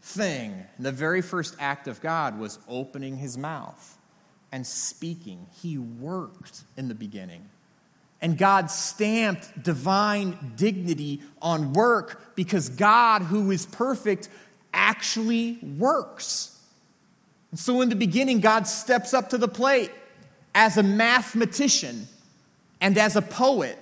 thing. 0.00 0.64
And 0.78 0.86
the 0.86 0.90
very 0.90 1.20
first 1.20 1.54
act 1.60 1.86
of 1.86 2.00
God 2.00 2.38
was 2.38 2.58
opening 2.66 3.18
his 3.18 3.36
mouth 3.36 3.98
and 4.50 4.66
speaking. 4.66 5.46
He 5.60 5.76
worked 5.76 6.62
in 6.78 6.88
the 6.88 6.94
beginning. 6.94 7.46
And 8.22 8.38
God 8.38 8.70
stamped 8.70 9.62
divine 9.62 10.54
dignity 10.56 11.20
on 11.42 11.74
work 11.74 12.34
because 12.34 12.70
God, 12.70 13.20
who 13.20 13.50
is 13.50 13.66
perfect, 13.66 14.30
actually 14.72 15.58
works. 15.76 16.58
And 17.50 17.60
so, 17.60 17.82
in 17.82 17.90
the 17.90 17.96
beginning, 17.96 18.40
God 18.40 18.66
steps 18.66 19.12
up 19.12 19.28
to 19.28 19.38
the 19.38 19.46
plate 19.46 19.90
as 20.54 20.78
a 20.78 20.82
mathematician 20.82 22.08
and 22.80 22.96
as 22.96 23.16
a 23.16 23.22
poet. 23.22 23.78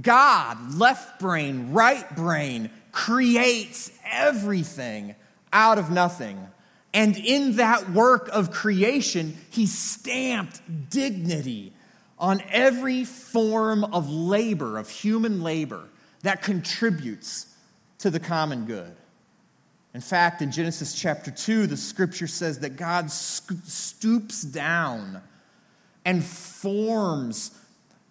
God, 0.00 0.74
left 0.74 1.20
brain, 1.20 1.72
right 1.72 2.14
brain, 2.16 2.70
creates 2.92 3.90
everything 4.10 5.14
out 5.52 5.78
of 5.78 5.90
nothing. 5.90 6.38
And 6.92 7.16
in 7.16 7.56
that 7.56 7.90
work 7.90 8.28
of 8.32 8.50
creation, 8.50 9.36
he 9.50 9.66
stamped 9.66 10.60
dignity 10.90 11.72
on 12.18 12.40
every 12.50 13.04
form 13.04 13.84
of 13.84 14.08
labor, 14.08 14.78
of 14.78 14.88
human 14.88 15.42
labor, 15.42 15.82
that 16.22 16.42
contributes 16.42 17.54
to 17.98 18.10
the 18.10 18.20
common 18.20 18.64
good. 18.64 18.94
In 19.92 20.00
fact, 20.00 20.42
in 20.42 20.50
Genesis 20.50 20.94
chapter 20.94 21.30
2, 21.30 21.66
the 21.66 21.76
scripture 21.76 22.26
says 22.26 22.60
that 22.60 22.76
God 22.76 23.10
stoops 23.10 24.42
down 24.42 25.20
and 26.04 26.24
forms 26.24 27.56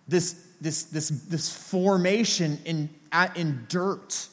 this, 0.08 0.48
this, 0.64 0.84
this, 0.84 1.10
this 1.10 1.56
formation 1.56 2.58
in, 2.66 2.90
in 3.36 3.66
dirt 3.68 4.28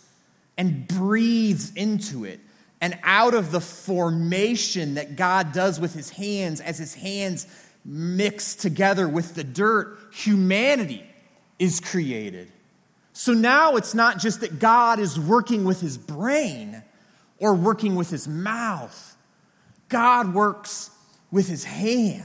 and 0.56 0.86
breathes 0.86 1.72
into 1.74 2.24
it. 2.24 2.40
And 2.80 2.98
out 3.02 3.34
of 3.34 3.50
the 3.50 3.60
formation 3.60 4.94
that 4.94 5.16
God 5.16 5.52
does 5.52 5.78
with 5.80 5.92
his 5.92 6.08
hands, 6.08 6.60
as 6.60 6.78
his 6.78 6.94
hands 6.94 7.46
mix 7.84 8.54
together 8.54 9.08
with 9.08 9.34
the 9.34 9.44
dirt, 9.44 9.98
humanity 10.12 11.04
is 11.58 11.80
created. 11.80 12.50
So 13.12 13.32
now 13.32 13.76
it's 13.76 13.94
not 13.94 14.18
just 14.18 14.40
that 14.40 14.58
God 14.58 14.98
is 14.98 15.18
working 15.18 15.64
with 15.64 15.80
his 15.80 15.98
brain 15.98 16.82
or 17.38 17.54
working 17.54 17.96
with 17.96 18.08
his 18.08 18.28
mouth. 18.28 19.16
God 19.88 20.32
works 20.32 20.90
with 21.30 21.48
his 21.48 21.64
hands. 21.64 22.24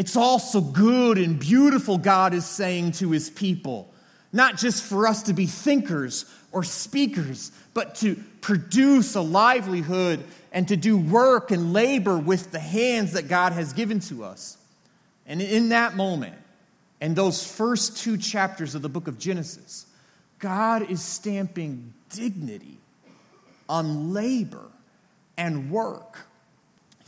It's 0.00 0.16
also 0.16 0.62
good 0.62 1.18
and 1.18 1.38
beautiful, 1.38 1.98
God 1.98 2.32
is 2.32 2.46
saying 2.46 2.92
to 2.92 3.10
his 3.10 3.28
people, 3.28 3.92
not 4.32 4.56
just 4.56 4.82
for 4.82 5.06
us 5.06 5.24
to 5.24 5.34
be 5.34 5.44
thinkers 5.44 6.24
or 6.52 6.64
speakers, 6.64 7.52
but 7.74 7.96
to 7.96 8.16
produce 8.40 9.14
a 9.14 9.20
livelihood 9.20 10.24
and 10.52 10.66
to 10.68 10.76
do 10.78 10.96
work 10.96 11.50
and 11.50 11.74
labor 11.74 12.16
with 12.16 12.50
the 12.50 12.58
hands 12.58 13.12
that 13.12 13.28
God 13.28 13.52
has 13.52 13.74
given 13.74 14.00
to 14.00 14.24
us. 14.24 14.56
And 15.26 15.42
in 15.42 15.68
that 15.68 15.96
moment, 15.96 16.36
in 17.02 17.12
those 17.12 17.46
first 17.46 17.98
two 17.98 18.16
chapters 18.16 18.74
of 18.74 18.80
the 18.80 18.88
book 18.88 19.06
of 19.06 19.18
Genesis, 19.18 19.84
God 20.38 20.90
is 20.90 21.02
stamping 21.02 21.92
dignity 22.08 22.78
on 23.68 24.14
labor 24.14 24.64
and 25.36 25.70
work. 25.70 26.20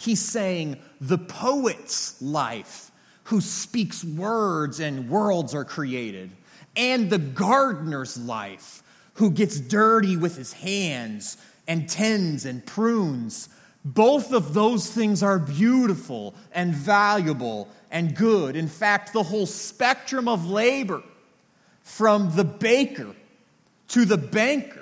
He's 0.03 0.21
saying 0.21 0.79
the 1.01 1.17
poet's 1.17 2.21
life, 2.21 2.91
who 3.25 3.41
speaks 3.41 4.03
words 4.03 4.81
and 4.81 5.09
worlds 5.09 5.55
are 5.55 5.65
created, 5.65 6.33
and 6.75 7.09
the 7.09 7.19
gardener's 7.19 8.19
life, 8.19 8.83
who 9.15 9.31
gets 9.31 9.61
dirty 9.61 10.17
with 10.17 10.37
his 10.37 10.55
hands 10.55 11.37
and 11.69 11.89
tends 11.89 12.47
and 12.47 12.67
prunes. 12.67 13.49
Both 13.85 14.33
of 14.33 14.55
those 14.55 14.91
things 14.91 15.23
are 15.23 15.39
beautiful 15.39 16.35
and 16.51 16.75
valuable 16.75 17.69
and 17.89 18.17
good. 18.17 18.57
In 18.57 18.67
fact, 18.67 19.13
the 19.13 19.23
whole 19.23 19.47
spectrum 19.47 20.27
of 20.27 20.51
labor, 20.51 21.05
from 21.85 22.35
the 22.35 22.45
baker 22.45 23.15
to 23.87 24.05
the 24.05 24.19
banker, 24.19 24.82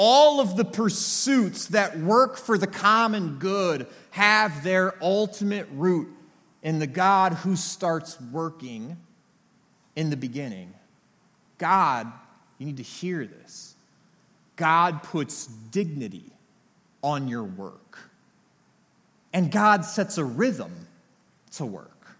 all 0.00 0.38
of 0.38 0.56
the 0.56 0.64
pursuits 0.64 1.66
that 1.66 1.98
work 1.98 2.36
for 2.36 2.56
the 2.56 2.68
common 2.68 3.36
good 3.40 3.88
have 4.10 4.62
their 4.62 4.94
ultimate 5.02 5.66
root 5.72 6.08
in 6.62 6.78
the 6.78 6.86
God 6.86 7.32
who 7.32 7.56
starts 7.56 8.18
working 8.32 8.96
in 9.96 10.08
the 10.08 10.16
beginning. 10.16 10.72
God, 11.58 12.10
you 12.58 12.66
need 12.66 12.76
to 12.76 12.84
hear 12.84 13.26
this. 13.26 13.74
God 14.54 15.02
puts 15.02 15.48
dignity 15.48 16.30
on 17.02 17.26
your 17.26 17.42
work. 17.42 17.98
And 19.32 19.50
God 19.50 19.84
sets 19.84 20.16
a 20.16 20.24
rhythm 20.24 20.86
to 21.56 21.66
work. 21.66 22.16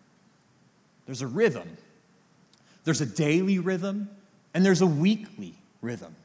There's 1.07 1.23
a 1.23 1.29
rhythm. 1.29 1.77
There's 2.83 3.01
a 3.01 3.07
daily 3.07 3.61
rhythm 3.61 4.11
and 4.53 4.65
there's 4.65 4.81
a 4.81 4.87
weekly 4.87 5.55
rhythm. 5.81 6.17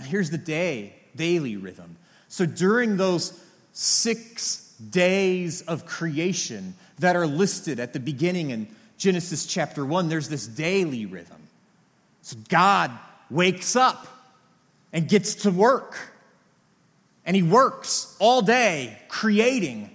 Here's 0.00 0.30
the 0.30 0.38
day, 0.38 0.94
daily 1.14 1.56
rhythm. 1.56 1.96
So 2.28 2.46
during 2.46 2.96
those 2.96 3.38
six 3.72 4.74
days 4.90 5.62
of 5.62 5.86
creation 5.86 6.74
that 6.98 7.16
are 7.16 7.26
listed 7.26 7.80
at 7.80 7.92
the 7.92 8.00
beginning 8.00 8.50
in 8.50 8.68
Genesis 8.98 9.46
chapter 9.46 9.84
1, 9.84 10.08
there's 10.08 10.28
this 10.28 10.46
daily 10.46 11.06
rhythm. 11.06 11.36
So 12.22 12.36
God 12.48 12.90
wakes 13.30 13.76
up 13.76 14.06
and 14.92 15.08
gets 15.08 15.34
to 15.36 15.50
work. 15.50 15.96
And 17.24 17.34
he 17.34 17.42
works 17.42 18.16
all 18.18 18.42
day 18.42 18.98
creating. 19.08 19.90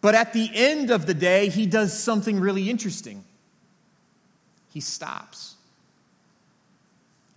But 0.00 0.14
at 0.14 0.32
the 0.32 0.50
end 0.52 0.90
of 0.90 1.06
the 1.06 1.14
day, 1.14 1.48
he 1.48 1.66
does 1.66 1.98
something 1.98 2.38
really 2.38 2.70
interesting. 2.70 3.24
He 4.72 4.80
stops 4.80 5.54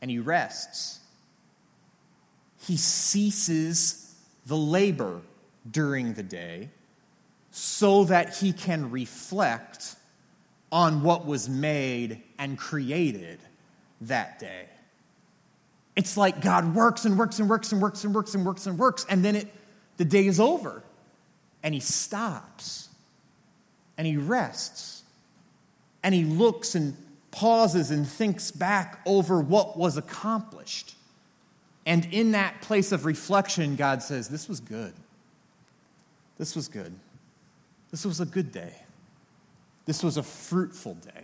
and 0.01 0.11
he 0.11 0.19
rests. 0.19 0.99
He 2.69 2.77
ceases 2.77 4.13
the 4.45 4.55
labor 4.55 5.21
during 5.71 6.13
the 6.13 6.21
day 6.21 6.69
so 7.49 8.03
that 8.03 8.38
he 8.38 8.53
can 8.53 8.91
reflect 8.91 9.95
on 10.71 11.01
what 11.01 11.25
was 11.25 11.49
made 11.49 12.21
and 12.38 12.59
created 12.59 13.39
that 14.01 14.38
day. 14.38 14.67
It's 15.95 16.15
like 16.15 16.41
God 16.41 16.75
works 16.75 17.05
and 17.05 17.17
works 17.17 17.39
and 17.39 17.49
works 17.49 17.71
and 17.71 17.81
works 17.81 18.03
and 18.03 18.13
works 18.13 18.35
and 18.35 18.45
works 18.45 18.67
and 18.67 18.77
works, 18.77 19.03
and 19.09 19.25
then 19.25 19.35
it, 19.35 19.47
the 19.97 20.05
day 20.05 20.27
is 20.27 20.39
over, 20.39 20.83
and 21.63 21.73
he 21.73 21.79
stops, 21.79 22.89
and 23.97 24.05
he 24.05 24.15
rests, 24.15 25.01
and 26.03 26.13
he 26.13 26.23
looks 26.23 26.75
and 26.75 26.95
pauses 27.31 27.89
and 27.89 28.07
thinks 28.07 28.51
back 28.51 29.01
over 29.07 29.41
what 29.41 29.75
was 29.75 29.97
accomplished. 29.97 30.93
And 31.89 32.08
in 32.12 32.34
that 32.34 32.62
place 32.62 32.91
of 32.91 33.03
reflection, 33.03 33.75
God 33.75 34.03
says, 34.03 34.29
This 34.29 34.48
was 34.48 34.60
good. 34.60 34.93
This 36.38 36.55
was 36.55 36.67
good. 36.67 36.93
This 37.89 38.05
was 38.05 38.19
a 38.19 38.27
good 38.27 38.51
day. 38.51 38.75
This 39.88 40.03
was 40.03 40.15
a 40.15 40.22
fruitful 40.22 40.93
day. 40.93 41.24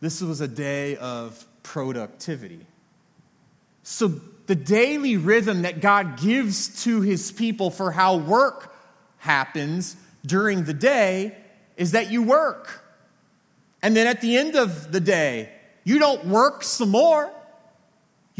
This 0.00 0.22
was 0.22 0.40
a 0.40 0.48
day 0.48 0.96
of 0.96 1.44
productivity. 1.62 2.64
So, 3.82 4.08
the 4.46 4.54
daily 4.54 5.18
rhythm 5.18 5.60
that 5.62 5.82
God 5.82 6.18
gives 6.18 6.82
to 6.84 7.02
his 7.02 7.30
people 7.30 7.70
for 7.70 7.92
how 7.92 8.16
work 8.16 8.74
happens 9.18 9.94
during 10.24 10.64
the 10.64 10.72
day 10.72 11.36
is 11.76 11.92
that 11.92 12.10
you 12.10 12.22
work. 12.22 12.82
And 13.82 13.94
then 13.94 14.06
at 14.06 14.22
the 14.22 14.38
end 14.38 14.56
of 14.56 14.90
the 14.90 15.00
day, 15.00 15.52
you 15.84 15.98
don't 15.98 16.24
work 16.24 16.64
some 16.64 16.88
more. 16.88 17.30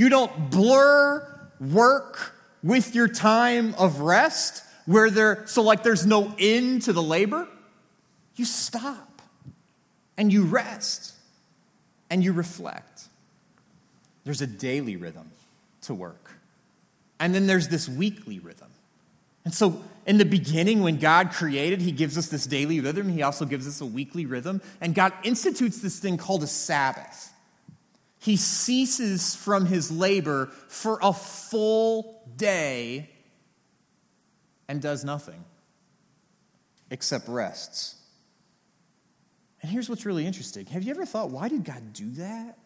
You 0.01 0.09
don't 0.09 0.49
blur 0.49 1.29
work 1.61 2.35
with 2.63 2.95
your 2.95 3.07
time 3.07 3.75
of 3.75 4.01
rest 4.01 4.65
where 4.87 5.11
there 5.11 5.43
so 5.47 5.61
like 5.61 5.83
there's 5.83 6.07
no 6.07 6.35
end 6.39 6.81
to 6.85 6.95
the 6.95 7.03
labor. 7.03 7.47
You 8.35 8.47
stop 8.47 9.21
and 10.17 10.33
you 10.33 10.45
rest 10.45 11.13
and 12.09 12.25
you 12.25 12.33
reflect. 12.33 13.09
There's 14.25 14.41
a 14.41 14.47
daily 14.47 14.97
rhythm 14.97 15.33
to 15.83 15.93
work. 15.93 16.31
And 17.19 17.35
then 17.35 17.47
there's 17.47 17.69
this 17.69 17.87
weekly 17.87 18.39
rhythm. 18.39 18.71
And 19.45 19.53
so, 19.53 19.83
in 20.07 20.17
the 20.17 20.25
beginning, 20.25 20.83
when 20.83 20.97
God 20.97 21.31
created, 21.31 21.83
He 21.83 21.93
gives 21.93 22.17
us 22.17 22.29
this 22.29 22.47
daily 22.47 22.81
rhythm. 22.81 23.11
He 23.11 23.21
also 23.21 23.45
gives 23.45 23.69
us 23.69 23.83
a 23.83 23.87
weekly 23.87 24.25
rhythm. 24.25 24.63
And 24.81 24.95
God 24.95 25.13
institutes 25.25 25.83
this 25.83 25.99
thing 25.99 26.17
called 26.17 26.43
a 26.43 26.47
Sabbath. 26.47 27.30
He 28.21 28.37
ceases 28.37 29.35
from 29.35 29.67
His 29.67 29.91
labor 29.91 30.47
for 30.69 30.99
a 31.03 31.13
full 31.13 32.23
day 32.37 33.11
and 34.69 34.81
does 34.81 35.05
nothing 35.05 35.43
except 36.91 37.29
rests. 37.29 37.97
And 39.63 39.71
here's 39.71 39.89
what's 39.89 40.07
really 40.07 40.27
interesting. 40.27 40.67
Have 40.67 40.83
you 40.83 40.91
ever 40.91 41.07
thought, 41.07 41.31
why 41.31 41.49
did 41.49 41.65
God 41.65 41.93
do 41.93 42.11
that? 42.13 42.59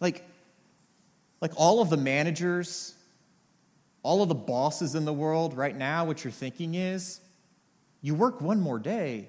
Like, 0.00 0.24
like 1.40 1.52
all 1.56 1.80
of 1.82 1.90
the 1.90 1.96
managers, 1.96 2.94
all 4.02 4.22
of 4.22 4.28
the 4.28 4.34
bosses 4.34 4.94
in 4.94 5.04
the 5.04 5.12
world 5.12 5.54
right 5.54 5.76
now, 5.76 6.06
what 6.06 6.24
you're 6.24 6.32
thinking 6.32 6.74
is, 6.74 7.20
you 8.00 8.14
work 8.14 8.40
one 8.40 8.60
more 8.60 8.78
day, 8.78 9.28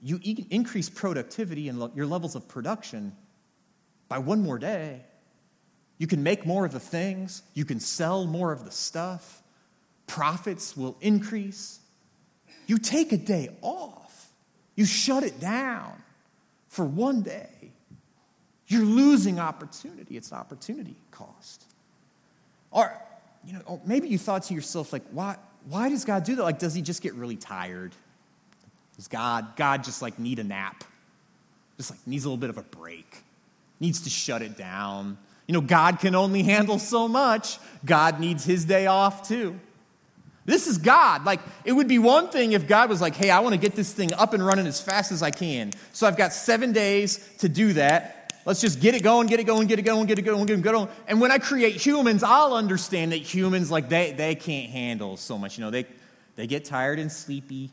you 0.00 0.20
increase 0.50 0.88
productivity 0.88 1.68
and 1.68 1.90
your 1.96 2.06
levels 2.06 2.36
of 2.36 2.46
production 2.46 3.12
by 4.08 4.18
one 4.18 4.42
more 4.42 4.58
day. 4.58 5.02
You 5.98 6.06
can 6.06 6.22
make 6.22 6.46
more 6.46 6.64
of 6.64 6.72
the 6.72 6.80
things, 6.80 7.42
you 7.54 7.64
can 7.64 7.80
sell 7.80 8.26
more 8.26 8.52
of 8.52 8.64
the 8.64 8.70
stuff, 8.70 9.42
profits 10.06 10.76
will 10.76 10.96
increase. 11.00 11.80
You 12.66 12.78
take 12.78 13.12
a 13.12 13.16
day 13.16 13.50
off, 13.62 14.30
you 14.76 14.84
shut 14.84 15.24
it 15.24 15.40
down 15.40 16.02
for 16.68 16.84
one 16.84 17.22
day, 17.22 17.72
you're 18.68 18.84
losing 18.84 19.40
opportunity. 19.40 20.16
It's 20.16 20.30
an 20.30 20.36
opportunity 20.36 20.94
cost. 21.10 21.64
Or, 22.70 22.92
you 23.44 23.54
know, 23.54 23.60
or 23.64 23.80
maybe 23.86 24.08
you 24.08 24.18
thought 24.18 24.42
to 24.44 24.54
yourself, 24.54 24.92
like, 24.92 25.04
why, 25.10 25.36
why 25.68 25.88
does 25.88 26.04
God 26.04 26.24
do 26.24 26.36
that? 26.36 26.42
Like, 26.42 26.58
does 26.58 26.74
he 26.74 26.82
just 26.82 27.02
get 27.02 27.14
really 27.14 27.36
tired? 27.36 27.92
Does 28.96 29.08
God, 29.08 29.56
God 29.56 29.84
just 29.84 30.02
like 30.02 30.18
need 30.18 30.38
a 30.38 30.44
nap? 30.44 30.84
Just 31.78 31.90
like 31.90 32.06
needs 32.06 32.24
a 32.24 32.28
little 32.28 32.38
bit 32.38 32.50
of 32.50 32.58
a 32.58 32.62
break, 32.62 33.22
needs 33.80 34.02
to 34.02 34.10
shut 34.10 34.42
it 34.42 34.56
down. 34.56 35.18
You 35.46 35.54
know, 35.54 35.60
God 35.60 35.98
can 35.98 36.14
only 36.14 36.42
handle 36.42 36.78
so 36.78 37.08
much. 37.08 37.58
God 37.84 38.20
needs 38.20 38.44
his 38.44 38.64
day 38.64 38.86
off 38.86 39.26
too. 39.26 39.58
This 40.44 40.66
is 40.66 40.78
God. 40.78 41.24
Like, 41.24 41.40
it 41.66 41.72
would 41.72 41.88
be 41.88 41.98
one 41.98 42.28
thing 42.30 42.52
if 42.52 42.66
God 42.66 42.88
was 42.88 43.02
like, 43.02 43.14
hey, 43.14 43.28
I 43.28 43.40
want 43.40 43.54
to 43.54 43.60
get 43.60 43.74
this 43.76 43.92
thing 43.92 44.14
up 44.14 44.32
and 44.32 44.44
running 44.44 44.66
as 44.66 44.80
fast 44.80 45.12
as 45.12 45.22
I 45.22 45.30
can. 45.30 45.72
So 45.92 46.06
I've 46.06 46.16
got 46.16 46.32
seven 46.32 46.72
days 46.72 47.18
to 47.38 47.50
do 47.50 47.74
that. 47.74 48.32
Let's 48.46 48.62
just 48.62 48.80
get 48.80 48.94
it 48.94 49.02
going, 49.02 49.26
get 49.26 49.40
it 49.40 49.44
going, 49.44 49.66
get 49.66 49.78
it 49.78 49.82
going, 49.82 50.06
get 50.06 50.18
it 50.18 50.22
going, 50.22 50.46
get 50.46 50.58
it 50.58 50.62
going. 50.62 50.88
And 51.06 51.20
when 51.20 51.30
I 51.30 51.36
create 51.36 51.76
humans, 51.76 52.22
I'll 52.22 52.54
understand 52.54 53.12
that 53.12 53.18
humans, 53.18 53.70
like, 53.70 53.90
they, 53.90 54.12
they 54.12 54.34
can't 54.34 54.70
handle 54.70 55.18
so 55.18 55.36
much. 55.36 55.58
You 55.58 55.64
know, 55.64 55.70
they, 55.70 55.84
they 56.34 56.46
get 56.46 56.64
tired 56.64 56.98
and 56.98 57.12
sleepy, 57.12 57.70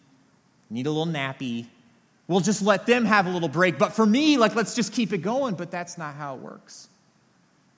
need 0.70 0.86
a 0.86 0.92
little 0.92 1.12
nappy. 1.12 1.68
We'll 2.28 2.40
just 2.40 2.62
let 2.62 2.86
them 2.86 3.06
have 3.06 3.28
a 3.28 3.30
little 3.30 3.50
break. 3.50 3.78
But 3.78 3.94
for 3.94 4.06
me, 4.06 4.38
like, 4.38 4.56
let's 4.56 4.76
just 4.76 4.94
keep 4.94 5.14
it 5.14 5.20
going. 5.20 5.56
But 5.56 5.72
that's 5.72 5.98
not 5.98 6.16
how 6.16 6.36
it 6.36 6.42
works. 6.42 6.90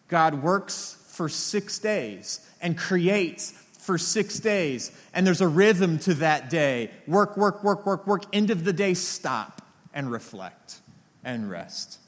God 0.07 0.41
works 0.41 1.03
for 1.09 1.27
six 1.27 1.79
days 1.79 2.39
and 2.61 2.77
creates 2.77 3.51
for 3.79 3.97
six 3.97 4.39
days, 4.39 4.91
and 5.13 5.25
there's 5.25 5.39
a 5.39 5.47
rhythm 5.47 5.97
to 5.97 6.13
that 6.15 6.49
day 6.49 6.91
work, 7.07 7.37
work, 7.37 7.63
work, 7.63 7.85
work, 7.85 8.05
work. 8.05 8.23
End 8.35 8.51
of 8.51 8.65
the 8.65 8.73
day, 8.73 8.93
stop 8.93 9.61
and 9.93 10.11
reflect 10.11 10.79
and 11.23 11.49
rest. 11.49 11.99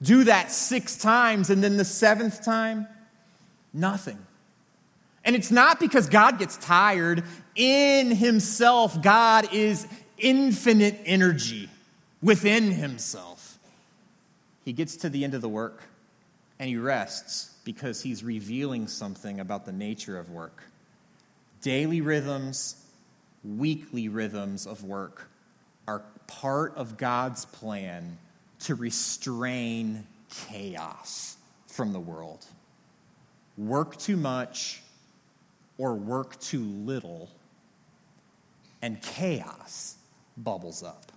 Do 0.00 0.24
that 0.24 0.50
six 0.50 0.96
times, 0.96 1.50
and 1.50 1.62
then 1.62 1.76
the 1.76 1.84
seventh 1.84 2.42
time, 2.42 2.88
nothing. 3.74 4.18
And 5.22 5.36
it's 5.36 5.50
not 5.50 5.78
because 5.78 6.08
God 6.08 6.38
gets 6.38 6.56
tired. 6.56 7.24
In 7.54 8.10
Himself, 8.10 9.02
God 9.02 9.52
is 9.52 9.86
infinite 10.16 10.98
energy 11.04 11.68
within 12.22 12.72
Himself. 12.72 13.58
He 14.64 14.72
gets 14.72 14.96
to 14.98 15.08
the 15.08 15.24
end 15.24 15.34
of 15.34 15.40
the 15.40 15.48
work 15.48 15.82
and 16.58 16.68
He 16.68 16.76
rests 16.76 17.56
because 17.64 18.02
He's 18.02 18.22
revealing 18.24 18.88
something 18.88 19.40
about 19.40 19.64
the 19.64 19.72
nature 19.72 20.18
of 20.18 20.30
work 20.30 20.62
daily 21.60 22.00
rhythms, 22.00 22.84
weekly 23.44 24.08
rhythms 24.08 24.66
of 24.66 24.84
work 24.84 25.28
are 25.86 26.02
part 26.26 26.76
of 26.76 26.96
God's 26.96 27.44
plan 27.46 28.18
to 28.60 28.74
restrain 28.74 30.06
chaos 30.30 31.36
from 31.66 31.92
the 31.92 32.00
world. 32.00 32.44
Work 33.56 33.96
too 33.96 34.16
much 34.16 34.82
or 35.78 35.94
work 35.94 36.38
too 36.40 36.62
little, 36.62 37.30
and 38.82 39.00
chaos 39.00 39.96
bubbles 40.36 40.82
up. 40.82 41.12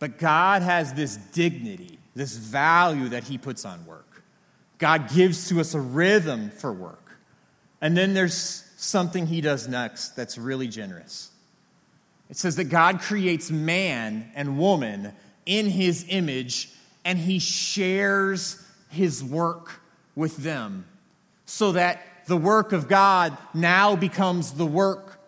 But 0.00 0.18
God 0.18 0.62
has 0.62 0.92
this 0.92 1.16
dignity, 1.16 2.00
this 2.16 2.36
value 2.36 3.10
that 3.10 3.22
He 3.22 3.38
puts 3.38 3.64
on 3.64 3.86
work. 3.86 4.24
God 4.78 5.12
gives 5.14 5.48
to 5.50 5.60
us 5.60 5.74
a 5.74 5.80
rhythm 5.80 6.50
for 6.50 6.72
work. 6.72 7.18
And 7.80 7.96
then 7.96 8.14
there's 8.14 8.64
something 8.76 9.26
he 9.26 9.40
does 9.40 9.68
next 9.68 10.16
that's 10.16 10.38
really 10.38 10.66
generous. 10.66 11.30
It 12.30 12.36
says 12.36 12.56
that 12.56 12.64
God 12.64 13.00
creates 13.00 13.50
man 13.50 14.30
and 14.34 14.58
woman 14.58 15.12
in 15.46 15.68
his 15.68 16.06
image, 16.08 16.70
and 17.04 17.18
he 17.18 17.38
shares 17.38 18.64
his 18.88 19.22
work 19.22 19.80
with 20.14 20.36
them 20.38 20.86
so 21.44 21.72
that 21.72 22.02
the 22.26 22.36
work 22.36 22.72
of 22.72 22.88
God 22.88 23.36
now 23.52 23.96
becomes 23.96 24.52
the 24.52 24.66
work 24.66 25.20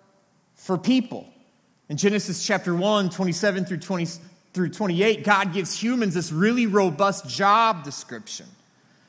for 0.55 0.79
people. 0.79 1.27
In 1.89 1.97
Genesis 1.97 2.47
chapter 2.47 2.75
1, 2.75 3.11
27 3.11 3.65
through 3.65 3.79
20 3.79 4.07
through 4.53 4.71
28, 4.71 5.25
God 5.25 5.53
gives 5.53 5.79
humans 5.81 6.15
this 6.15 6.31
really 6.31 6.67
robust 6.67 7.29
job 7.29 7.85
description. 7.85 8.47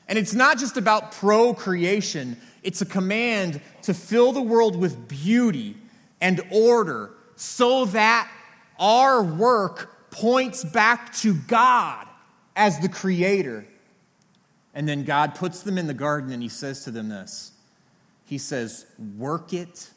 And 0.08 0.18
it's 0.18 0.34
not 0.34 0.58
just 0.58 0.76
about 0.76 1.12
procreation, 1.12 2.38
it's 2.62 2.80
a 2.80 2.86
command 2.86 3.60
to 3.82 3.94
fill 3.94 4.32
the 4.32 4.42
world 4.42 4.76
with 4.76 5.08
beauty 5.08 5.76
and 6.20 6.40
order 6.50 7.10
so 7.36 7.86
that 7.86 8.30
our 8.78 9.22
work 9.22 10.10
points 10.10 10.64
back 10.64 11.12
to 11.16 11.34
God 11.34 12.06
as 12.56 12.78
the 12.80 12.88
creator. 12.88 13.66
And 14.74 14.88
then 14.88 15.04
God 15.04 15.34
puts 15.34 15.62
them 15.62 15.78
in 15.78 15.86
the 15.86 15.94
garden 15.94 16.32
and 16.32 16.42
he 16.42 16.48
says 16.48 16.84
to 16.84 16.90
them 16.90 17.08
this 17.08 17.52
He 18.24 18.38
says, 18.38 18.86
work 19.18 19.52
it 19.52 19.90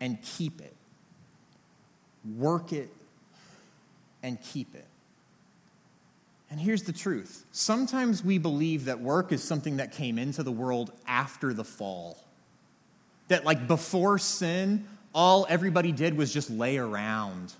and 0.00 0.20
keep 0.22 0.60
it. 0.60 0.74
Work 2.24 2.72
it 2.72 2.90
and 4.22 4.40
keep 4.40 4.74
it. 4.74 4.86
And 6.52 6.60
here's 6.60 6.82
the 6.82 6.92
truth 6.92 7.46
sometimes 7.50 8.22
we 8.22 8.36
believe 8.36 8.84
that 8.84 9.00
work 9.00 9.32
is 9.32 9.42
something 9.42 9.78
that 9.78 9.92
came 9.92 10.18
into 10.18 10.42
the 10.42 10.52
world 10.52 10.92
after 11.06 11.54
the 11.54 11.64
fall. 11.64 12.22
That, 13.28 13.44
like, 13.46 13.66
before 13.66 14.18
sin, 14.18 14.86
all 15.14 15.46
everybody 15.48 15.92
did 15.92 16.14
was 16.16 16.32
just 16.32 16.50
lay 16.50 16.76
around. 16.76 17.54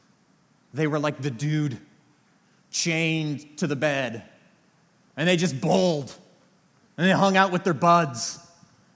They 0.74 0.86
were 0.86 0.98
like 0.98 1.22
the 1.22 1.30
dude 1.30 1.78
chained 2.70 3.58
to 3.58 3.66
the 3.66 3.76
bed, 3.76 4.24
and 5.16 5.26
they 5.26 5.36
just 5.36 5.58
bowled, 5.58 6.14
and 6.98 7.06
they 7.06 7.12
hung 7.12 7.36
out 7.36 7.50
with 7.50 7.64
their 7.64 7.74
buds, 7.74 8.38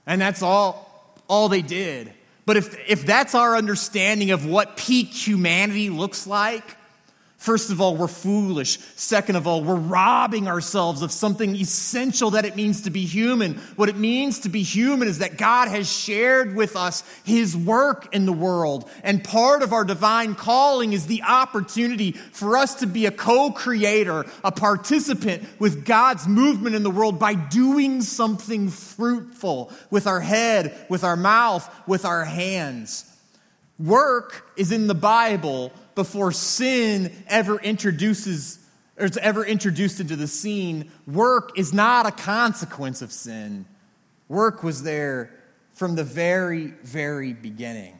and 0.05 0.21
that's 0.21 0.43
all, 0.43 1.15
all 1.27 1.49
they 1.49 1.63
did. 1.63 2.13
But 2.45 2.57
if, 2.57 2.77
if 2.87 3.05
that's 3.05 3.33
our 3.35 3.55
understanding 3.55 4.31
of 4.31 4.45
what 4.45 4.77
peak 4.77 5.07
humanity 5.07 5.89
looks 5.89 6.27
like, 6.27 6.76
First 7.37 7.69
of 7.69 7.79
all, 7.79 7.95
we're 7.95 8.07
foolish. 8.07 8.79
Second 8.95 9.35
of 9.35 9.45
all, 9.45 9.63
we're 9.63 9.75
robbing 9.75 10.47
ourselves 10.47 11.03
of 11.03 11.11
something 11.11 11.55
essential 11.55 12.31
that 12.31 12.45
it 12.45 12.55
means 12.55 12.81
to 12.81 12.89
be 12.89 13.05
human. 13.05 13.59
What 13.75 13.89
it 13.89 13.95
means 13.95 14.39
to 14.39 14.49
be 14.49 14.63
human 14.63 15.07
is 15.07 15.19
that 15.19 15.37
God 15.37 15.67
has 15.67 15.89
shared 15.89 16.55
with 16.55 16.75
us 16.75 17.03
his 17.23 17.55
work 17.55 18.13
in 18.13 18.25
the 18.25 18.33
world. 18.33 18.89
And 19.03 19.23
part 19.23 19.61
of 19.61 19.71
our 19.71 19.85
divine 19.85 20.33
calling 20.33 20.93
is 20.93 21.05
the 21.05 21.21
opportunity 21.21 22.13
for 22.13 22.57
us 22.57 22.73
to 22.75 22.87
be 22.87 23.05
a 23.05 23.11
co 23.11 23.51
creator, 23.51 24.25
a 24.43 24.51
participant 24.51 25.43
with 25.59 25.85
God's 25.85 26.27
movement 26.27 26.75
in 26.75 26.81
the 26.81 26.89
world 26.89 27.19
by 27.19 27.35
doing 27.35 28.01
something 28.01 28.69
fruitful 28.69 29.71
with 29.91 30.07
our 30.07 30.21
head, 30.21 30.75
with 30.89 31.03
our 31.03 31.15
mouth, 31.15 31.71
with 31.87 32.03
our 32.03 32.25
hands. 32.25 33.05
Work 33.77 34.43
is 34.57 34.71
in 34.71 34.87
the 34.87 34.95
Bible 34.95 35.71
before 35.97 36.31
sin 36.31 37.11
ever 37.27 37.59
introduces 37.59 38.59
or 38.97 39.05
it's 39.05 39.17
ever 39.17 39.45
introduced 39.45 39.99
into 39.99 40.15
the 40.15 40.27
scene, 40.27 40.91
work 41.05 41.57
is 41.57 41.73
not 41.73 42.05
a 42.05 42.11
consequence 42.11 43.01
of 43.01 43.11
sin. 43.11 43.65
Work 44.27 44.63
was 44.63 44.83
there 44.83 45.31
from 45.73 45.95
the 45.95 46.03
very, 46.03 46.67
very 46.83 47.33
beginning. 47.33 47.95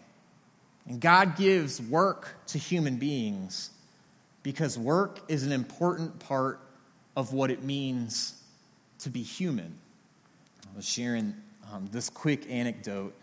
And 0.87 1.01
God 1.01 1.35
gives 1.35 1.81
work 1.81 2.35
to 2.47 2.57
human 2.57 2.97
beings 2.97 3.71
because 4.41 4.77
work 4.77 5.19
is 5.27 5.43
an 5.43 5.51
important 5.51 6.19
part 6.19 6.59
of 7.15 7.33
what 7.33 7.51
it 7.51 7.63
means 7.63 8.41
to 8.99 9.09
be 9.09 9.21
human. 9.21 9.77
I 10.71 10.75
was 10.75 10.87
sharing 10.87 11.35
um, 11.73 11.89
this 11.91 12.09
quick 12.09 12.49
anecdote. 12.49 13.13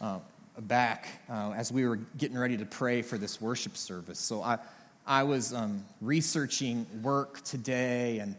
Uh, 0.00 0.20
back 0.62 1.08
uh, 1.28 1.52
as 1.56 1.72
we 1.72 1.86
were 1.86 1.96
getting 2.16 2.38
ready 2.38 2.56
to 2.56 2.64
pray 2.64 3.02
for 3.02 3.18
this 3.18 3.40
worship 3.40 3.76
service. 3.76 4.18
So 4.18 4.42
I, 4.42 4.58
I 5.06 5.22
was 5.24 5.52
um, 5.52 5.84
researching 6.00 6.86
work 7.02 7.42
today 7.42 8.18
and, 8.18 8.36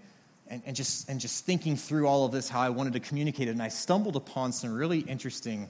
and, 0.48 0.62
and, 0.66 0.76
just, 0.76 1.10
and 1.10 1.20
just 1.20 1.46
thinking 1.46 1.76
through 1.76 2.08
all 2.08 2.26
of 2.26 2.32
this, 2.32 2.50
how 2.50 2.62
I 2.62 2.70
wanted 2.70 2.94
to 2.94 3.00
communicate 3.00 3.48
it. 3.48 3.52
And 3.52 3.62
I 3.62 3.68
stumbled 3.68 4.16
upon 4.16 4.52
some 4.52 4.74
really 4.74 5.00
interesting, 5.00 5.68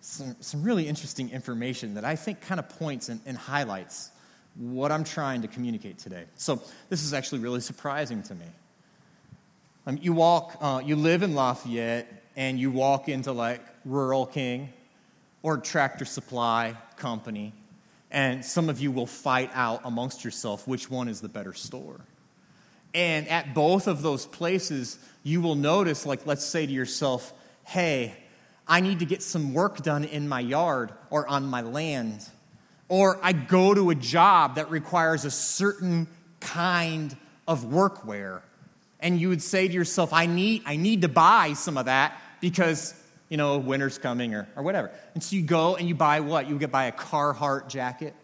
some, 0.00 0.36
some 0.40 0.62
really 0.62 0.86
interesting 0.86 1.30
information 1.30 1.94
that 1.94 2.04
I 2.04 2.16
think 2.16 2.40
kind 2.40 2.60
of 2.60 2.68
points 2.68 3.08
and, 3.08 3.20
and 3.24 3.36
highlights 3.36 4.10
what 4.56 4.92
I'm 4.92 5.04
trying 5.04 5.42
to 5.42 5.48
communicate 5.48 5.98
today. 5.98 6.24
So 6.36 6.62
this 6.90 7.02
is 7.02 7.14
actually 7.14 7.40
really 7.40 7.60
surprising 7.60 8.22
to 8.24 8.34
me. 8.34 8.46
Um, 9.86 9.98
you 10.00 10.12
walk, 10.12 10.58
uh, 10.60 10.82
you 10.84 10.94
live 10.94 11.22
in 11.22 11.34
Lafayette, 11.34 12.22
and 12.36 12.60
you 12.60 12.70
walk 12.70 13.08
into 13.08 13.32
like 13.32 13.60
Rural 13.84 14.26
King 14.26 14.72
or 15.42 15.58
Tractor 15.58 16.04
Supply 16.04 16.76
Company, 16.96 17.52
and 18.10 18.44
some 18.44 18.68
of 18.68 18.80
you 18.80 18.92
will 18.92 19.06
fight 19.06 19.50
out 19.54 19.80
amongst 19.84 20.24
yourself 20.24 20.68
which 20.68 20.90
one 20.90 21.08
is 21.08 21.20
the 21.20 21.28
better 21.28 21.54
store. 21.54 22.00
And 22.94 23.26
at 23.28 23.54
both 23.54 23.86
of 23.88 24.02
those 24.02 24.26
places, 24.26 24.98
you 25.22 25.40
will 25.40 25.54
notice, 25.54 26.04
like, 26.04 26.26
let's 26.26 26.44
say 26.44 26.66
to 26.66 26.72
yourself, 26.72 27.32
hey, 27.64 28.14
I 28.68 28.80
need 28.80 28.98
to 28.98 29.06
get 29.06 29.22
some 29.22 29.54
work 29.54 29.82
done 29.82 30.04
in 30.04 30.28
my 30.28 30.40
yard 30.40 30.92
or 31.10 31.26
on 31.26 31.46
my 31.46 31.62
land. 31.62 32.28
Or 32.88 33.18
I 33.22 33.32
go 33.32 33.72
to 33.74 33.90
a 33.90 33.94
job 33.94 34.56
that 34.56 34.70
requires 34.70 35.24
a 35.24 35.30
certain 35.30 36.06
kind 36.40 37.16
of 37.48 37.64
workwear. 37.64 38.42
And 39.00 39.18
you 39.18 39.30
would 39.30 39.42
say 39.42 39.66
to 39.66 39.74
yourself, 39.74 40.12
I 40.12 40.26
need, 40.26 40.62
I 40.66 40.76
need 40.76 41.02
to 41.02 41.08
buy 41.08 41.54
some 41.54 41.78
of 41.78 41.86
that 41.86 42.16
because 42.40 42.94
you 43.32 43.38
know, 43.38 43.56
winter's 43.56 43.96
coming 43.96 44.34
or, 44.34 44.46
or 44.56 44.62
whatever. 44.62 44.90
And 45.14 45.22
so 45.22 45.36
you 45.36 45.40
go 45.40 45.76
and 45.76 45.88
you 45.88 45.94
buy 45.94 46.20
what? 46.20 46.50
You 46.50 46.58
get 46.58 46.70
buy 46.70 46.84
a 46.84 46.92
Carhartt 46.92 47.66
jacket 47.66 48.14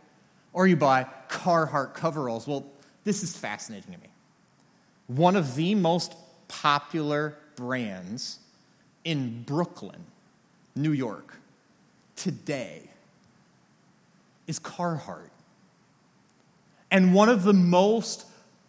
or 0.52 0.66
you 0.66 0.76
buy 0.76 1.06
Carhartt 1.30 1.94
coveralls. 1.94 2.46
Well, 2.46 2.66
this 3.04 3.22
is 3.22 3.34
fascinating 3.34 3.94
to 3.94 3.98
me. 3.98 4.08
One 5.06 5.34
of 5.34 5.54
the 5.54 5.74
most 5.76 6.14
popular 6.46 7.38
brands 7.56 8.40
in 9.02 9.44
Brooklyn, 9.44 10.04
New 10.76 10.92
York, 10.92 11.36
today 12.14 12.82
is 14.46 14.60
Carhartt. 14.60 15.30
And 16.90 17.14
one 17.14 17.30
of 17.30 17.44
the 17.44 17.54
most 17.54 18.26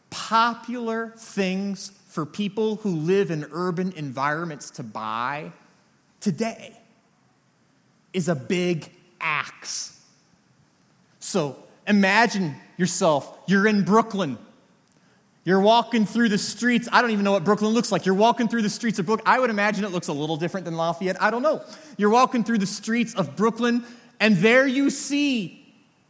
popular 0.10 1.14
things 1.18 1.92
for 2.08 2.26
people 2.26 2.78
who 2.78 2.92
live 2.96 3.30
in 3.30 3.46
urban 3.52 3.92
environments 3.92 4.72
to 4.72 4.84
buy 4.84 5.52
today 6.20 6.78
is 8.14 8.30
a 8.30 8.36
big 8.36 8.92
axe. 9.22 10.00
So 11.20 11.58
imagine 11.88 12.56
yourself, 12.78 13.38
you're 13.48 13.68
in 13.68 13.84
Brooklyn. 13.84 14.38
You're 15.46 15.62
walking 15.62 16.06
through 16.06 16.30
the 16.30 16.38
streets. 16.38 16.88
I 16.92 17.02
don't 17.02 17.12
even 17.12 17.24
know 17.24 17.32
what 17.32 17.44
Brooklyn 17.44 17.74
looks 17.74 17.92
like. 17.92 18.06
You're 18.06 18.16
walking 18.16 18.48
through 18.48 18.62
the 18.62 18.70
streets 18.70 19.00
of 19.00 19.06
Brooklyn. 19.06 19.28
I 19.28 19.40
would 19.40 19.50
imagine 19.50 19.84
it 19.84 19.92
looks 19.92 20.08
a 20.08 20.14
little 20.14 20.38
different 20.38 20.66
than 20.66 20.76
Lafayette. 20.76 21.22
I 21.22 21.32
don't 21.32 21.42
know. 21.42 21.64
You're 21.98 22.10
walking 22.10 22.44
through 22.44 22.60
the 22.60 22.68
streets 22.68 23.16
of 23.16 23.36
Brooklyn, 23.36 23.84
and 24.20 24.38
there 24.38 24.68
you 24.68 24.90
see 24.90 25.56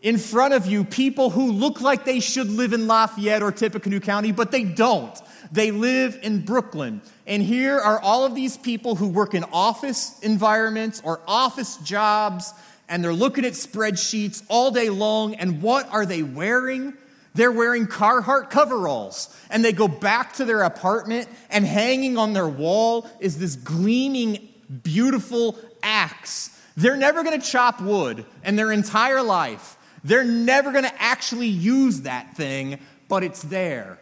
in 0.02 0.18
front 0.18 0.54
of 0.54 0.66
you 0.66 0.84
people 0.84 1.30
who 1.30 1.52
look 1.52 1.82
like 1.82 2.06
they 2.06 2.20
should 2.20 2.50
live 2.50 2.74
in 2.74 2.88
Lafayette 2.88 3.44
or 3.44 3.52
Tippecanoe 3.52 4.00
County, 4.00 4.32
but 4.32 4.52
they 4.52 4.64
don't. 4.64 5.18
They 5.52 5.72
live 5.72 6.18
in 6.22 6.44
Brooklyn. 6.44 7.02
And 7.30 7.44
here 7.44 7.78
are 7.78 8.00
all 8.00 8.26
of 8.26 8.34
these 8.34 8.58
people 8.58 8.96
who 8.96 9.08
work 9.08 9.36
in 9.36 9.46
office 9.54 10.20
environments 10.22 11.00
or 11.06 11.22
office 11.28 11.78
jobs, 11.78 12.52
and 12.90 13.04
they're 13.04 13.14
looking 13.14 13.46
at 13.46 13.54
spreadsheets 13.54 14.44
all 14.50 14.72
day 14.72 14.90
long. 14.90 15.36
And 15.36 15.62
what 15.62 15.88
are 15.94 16.08
they 16.08 16.24
wearing? 16.24 16.96
They're 17.36 17.52
wearing 17.52 17.86
Carhartt 17.86 18.50
coveralls. 18.50 19.30
And 19.52 19.64
they 19.64 19.74
go 19.74 19.88
back 19.88 20.34
to 20.34 20.46
their 20.46 20.64
apartment, 20.64 21.30
and 21.52 21.64
hanging 21.64 22.18
on 22.18 22.34
their 22.34 22.48
wall 22.48 23.08
is 23.20 23.38
this 23.38 23.56
gleaming, 23.56 24.50
beautiful 24.82 25.56
axe. 25.84 26.50
They're 26.76 26.98
never 26.98 27.24
gonna 27.24 27.40
chop 27.40 27.80
wood 27.80 28.26
in 28.44 28.56
their 28.56 28.72
entire 28.72 29.22
life. 29.22 29.78
They're 30.04 30.24
never 30.24 30.72
gonna 30.72 30.94
actually 30.98 31.50
use 31.50 32.02
that 32.02 32.36
thing, 32.36 32.80
but 33.08 33.24
it's 33.24 33.44
there. 33.44 34.00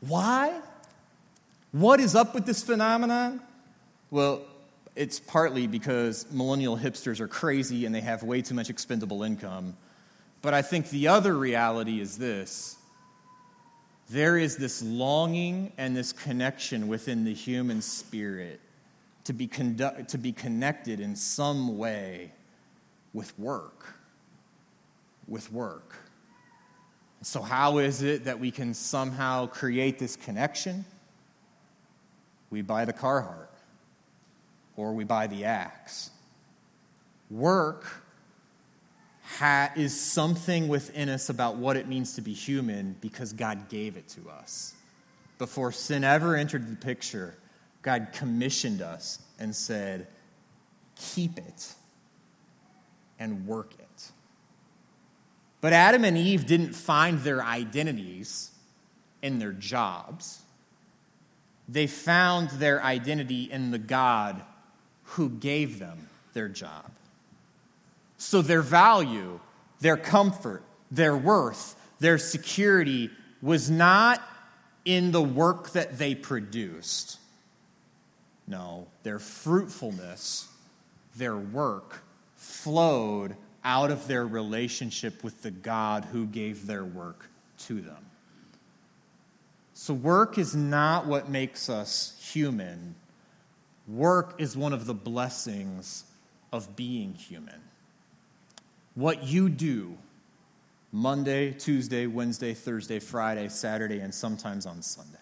Why? 0.00 0.54
What 1.76 2.00
is 2.00 2.14
up 2.14 2.34
with 2.34 2.46
this 2.46 2.62
phenomenon? 2.62 3.38
Well, 4.10 4.40
it's 4.94 5.20
partly 5.20 5.66
because 5.66 6.24
millennial 6.32 6.74
hipsters 6.78 7.20
are 7.20 7.28
crazy 7.28 7.84
and 7.84 7.94
they 7.94 8.00
have 8.00 8.22
way 8.22 8.40
too 8.40 8.54
much 8.54 8.70
expendable 8.70 9.22
income. 9.22 9.76
But 10.40 10.54
I 10.54 10.62
think 10.62 10.88
the 10.88 11.08
other 11.08 11.36
reality 11.36 12.00
is 12.00 12.16
this 12.16 12.78
there 14.08 14.38
is 14.38 14.56
this 14.56 14.82
longing 14.82 15.70
and 15.76 15.94
this 15.94 16.14
connection 16.14 16.88
within 16.88 17.24
the 17.24 17.34
human 17.34 17.82
spirit 17.82 18.58
to 19.24 19.34
be, 19.34 19.46
to 19.46 20.18
be 20.18 20.32
connected 20.32 20.98
in 20.98 21.14
some 21.14 21.76
way 21.76 22.32
with 23.12 23.38
work. 23.38 23.84
With 25.28 25.52
work. 25.52 25.94
So, 27.20 27.42
how 27.42 27.76
is 27.78 28.02
it 28.02 28.24
that 28.24 28.40
we 28.40 28.50
can 28.50 28.72
somehow 28.72 29.46
create 29.46 29.98
this 29.98 30.16
connection? 30.16 30.86
We 32.50 32.62
buy 32.62 32.84
the 32.84 32.92
Carhartt 32.92 33.48
or 34.76 34.92
we 34.92 35.04
buy 35.04 35.26
the 35.26 35.44
axe. 35.44 36.10
Work 37.30 37.84
ha- 39.22 39.72
is 39.76 39.98
something 39.98 40.68
within 40.68 41.08
us 41.08 41.28
about 41.28 41.56
what 41.56 41.76
it 41.76 41.88
means 41.88 42.14
to 42.14 42.20
be 42.20 42.32
human 42.32 42.96
because 43.00 43.32
God 43.32 43.68
gave 43.68 43.96
it 43.96 44.08
to 44.08 44.30
us. 44.30 44.74
Before 45.38 45.72
sin 45.72 46.04
ever 46.04 46.36
entered 46.36 46.70
the 46.70 46.76
picture, 46.76 47.36
God 47.82 48.08
commissioned 48.12 48.80
us 48.80 49.20
and 49.38 49.54
said, 49.54 50.06
Keep 50.96 51.38
it 51.38 51.74
and 53.18 53.46
work 53.46 53.74
it. 53.78 54.10
But 55.60 55.72
Adam 55.72 56.04
and 56.04 56.16
Eve 56.16 56.46
didn't 56.46 56.72
find 56.72 57.20
their 57.20 57.42
identities 57.42 58.50
in 59.20 59.38
their 59.38 59.52
jobs 59.52 60.42
they 61.68 61.86
found 61.86 62.50
their 62.50 62.82
identity 62.82 63.50
in 63.50 63.70
the 63.70 63.78
God 63.78 64.42
who 65.02 65.28
gave 65.28 65.78
them 65.78 66.08
their 66.32 66.48
job. 66.48 66.90
So 68.18 68.42
their 68.42 68.62
value, 68.62 69.40
their 69.80 69.96
comfort, 69.96 70.62
their 70.90 71.16
worth, 71.16 71.74
their 71.98 72.18
security 72.18 73.10
was 73.42 73.70
not 73.70 74.22
in 74.84 75.10
the 75.10 75.22
work 75.22 75.70
that 75.70 75.98
they 75.98 76.14
produced. 76.14 77.18
No, 78.46 78.86
their 79.02 79.18
fruitfulness, 79.18 80.48
their 81.16 81.36
work, 81.36 82.02
flowed 82.36 83.36
out 83.64 83.90
of 83.90 84.06
their 84.06 84.26
relationship 84.26 85.24
with 85.24 85.42
the 85.42 85.50
God 85.50 86.04
who 86.04 86.26
gave 86.26 86.66
their 86.66 86.84
work 86.84 87.28
to 87.58 87.80
them. 87.80 88.06
So, 89.78 89.92
work 89.92 90.38
is 90.38 90.56
not 90.56 91.04
what 91.04 91.28
makes 91.28 91.68
us 91.68 92.16
human. 92.18 92.94
Work 93.86 94.36
is 94.38 94.56
one 94.56 94.72
of 94.72 94.86
the 94.86 94.94
blessings 94.94 96.04
of 96.50 96.76
being 96.76 97.12
human. 97.12 97.60
What 98.94 99.24
you 99.24 99.50
do 99.50 99.98
Monday, 100.92 101.52
Tuesday, 101.52 102.06
Wednesday, 102.06 102.54
Thursday, 102.54 102.98
Friday, 102.98 103.50
Saturday, 103.50 103.98
and 103.98 104.14
sometimes 104.14 104.64
on 104.64 104.80
Sunday. 104.80 105.18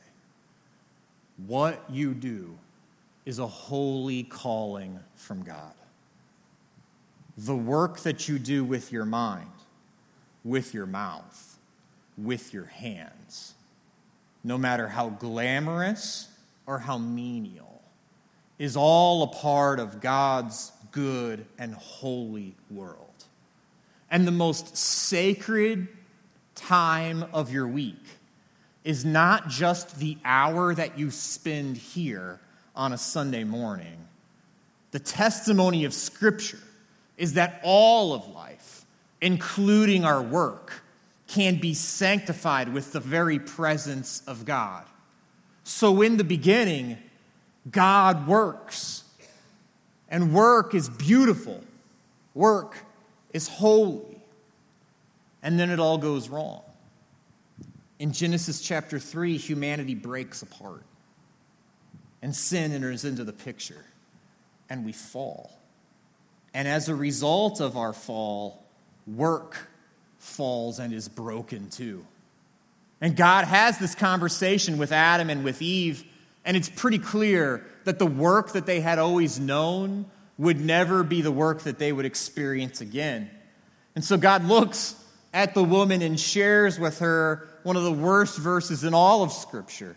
What 1.49 1.83
you 1.91 2.15
do 2.15 2.57
is 3.27 3.41
a 3.41 3.49
holy 3.49 4.23
calling 4.23 5.01
from 5.17 5.43
God. 5.43 5.75
The 7.37 7.57
work 7.57 7.99
that 8.03 8.29
you 8.29 8.39
do 8.39 8.63
with 8.63 8.93
your 8.93 9.05
mind, 9.05 9.51
with 10.45 10.73
your 10.73 10.87
mouth, 10.87 11.59
with 12.17 12.55
your 12.55 12.67
hands, 12.67 13.55
no 14.45 14.59
matter 14.59 14.87
how 14.87 15.09
glamorous 15.09 16.29
or 16.67 16.79
how 16.79 16.99
menial, 16.99 17.83
is 18.59 18.77
all 18.77 19.25
a 19.25 19.27
part 19.27 19.81
of 19.81 20.01
God's 20.01 20.71
good 20.93 21.45
and 21.59 21.75
holy 21.75 22.55
world. 22.71 23.25
And 24.11 24.27
the 24.27 24.33
most 24.33 24.77
sacred 24.77 25.89
time 26.55 27.25
of 27.33 27.51
your 27.51 27.67
week 27.67 28.05
is 28.85 29.05
not 29.05 29.49
just 29.49 29.99
the 29.99 30.17
hour 30.25 30.75
that 30.75 30.99
you 30.99 31.11
spend 31.11 31.77
here 31.77 32.39
on 32.77 32.93
a 32.93 32.99
Sunday 32.99 33.43
morning. 33.43 33.97
The 34.93 34.99
testimony 35.01 35.85
of 35.85 35.95
Scripture 35.95 36.61
is 37.17 37.35
that 37.35 37.61
all 37.65 38.13
of 38.13 38.29
life, 38.29 38.85
including 39.21 40.05
our 40.05 40.23
work, 40.23 40.84
can 41.27 41.57
be 41.57 41.75
sanctified 41.75 42.73
with 42.73 42.93
the 42.93 43.01
very 43.01 43.39
presence 43.39 44.23
of 44.27 44.45
God. 44.45 44.85
So, 45.63 46.03
in 46.03 46.17
the 46.17 46.25
beginning, 46.25 46.99
God 47.71 48.27
works. 48.27 49.05
And 50.09 50.35
work 50.35 50.75
is 50.75 50.89
beautiful. 50.89 51.63
Work 52.35 52.77
is 53.33 53.49
holy. 53.49 54.21
And 55.43 55.59
then 55.59 55.71
it 55.71 55.81
all 55.81 55.99
goes 55.99 56.29
wrong. 56.29 56.63
In 57.99 58.13
Genesis 58.13 58.61
chapter 58.61 58.99
3, 58.99 59.37
humanity 59.39 59.95
breaks 59.95 60.43
apart. 60.43 60.85
And 62.23 62.35
sin 62.35 62.73
enters 62.73 63.05
into 63.05 63.25
the 63.25 63.33
picture. 63.33 63.85
And 64.69 64.85
we 64.85 64.93
fall. 64.93 65.59
And 66.53 66.69
as 66.69 66.89
a 66.89 66.95
result 66.95 67.61
of 67.61 67.77
our 67.77 67.93
fall, 67.93 68.63
work 69.07 69.69
falls 70.25 70.79
and 70.79 70.93
is 70.93 71.09
broken 71.09 71.69
too. 71.71 72.05
And 73.01 73.17
God 73.17 73.45
has 73.45 73.79
this 73.79 73.95
conversation 73.95 74.79
with 74.79 74.93
Adam 74.93 75.31
and 75.31 75.45
with 75.45 75.61
Eve, 75.61 76.05
and 76.45 76.57
it's 76.57 76.69
pretty 76.69 76.99
clear 76.99 77.65
that 77.85 77.99
the 77.99 78.07
work 78.07 78.53
that 78.53 78.67
they 78.67 78.81
had 78.81 78.99
always 78.99 79.39
known 79.39 80.07
would 80.39 80.59
never 80.59 81.03
be 81.03 81.23
the 81.23 81.31
work 81.31 81.63
that 81.63 81.79
they 81.79 81.93
would 81.93 82.07
experience 82.07 82.81
again. 82.81 83.31
And 83.95 84.05
so 84.05 84.17
God 84.17 84.45
looks 84.45 84.97
at 85.33 85.55
the 85.55 85.63
woman 85.63 86.03
and 86.03 86.19
shares 86.19 86.79
with 86.79 87.01
her 87.01 87.49
one 87.63 87.77
of 87.77 87.85
the 87.85 87.93
worst 87.93 88.39
verses 88.39 88.85
in 88.85 88.95
all 88.95 89.23
of 89.23 89.33
Scripture 89.33 89.97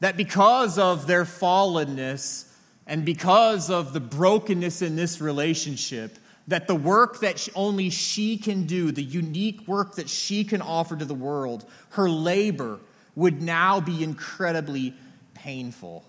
that 0.00 0.16
because 0.16 0.78
of 0.78 1.06
their 1.06 1.24
fallenness 1.24 2.48
and 2.88 3.04
because 3.04 3.70
of 3.70 3.92
the 3.92 4.00
brokenness 4.00 4.82
in 4.82 4.96
this 4.96 5.20
relationship, 5.20 6.18
that 6.48 6.66
the 6.66 6.74
work 6.74 7.20
that 7.20 7.48
only 7.54 7.90
she 7.90 8.36
can 8.36 8.66
do, 8.66 8.90
the 8.90 9.02
unique 9.02 9.66
work 9.68 9.96
that 9.96 10.08
she 10.08 10.44
can 10.44 10.60
offer 10.60 10.96
to 10.96 11.04
the 11.04 11.14
world, 11.14 11.64
her 11.90 12.08
labor 12.08 12.80
would 13.14 13.42
now 13.42 13.80
be 13.80 14.02
incredibly 14.02 14.94
painful. 15.34 16.04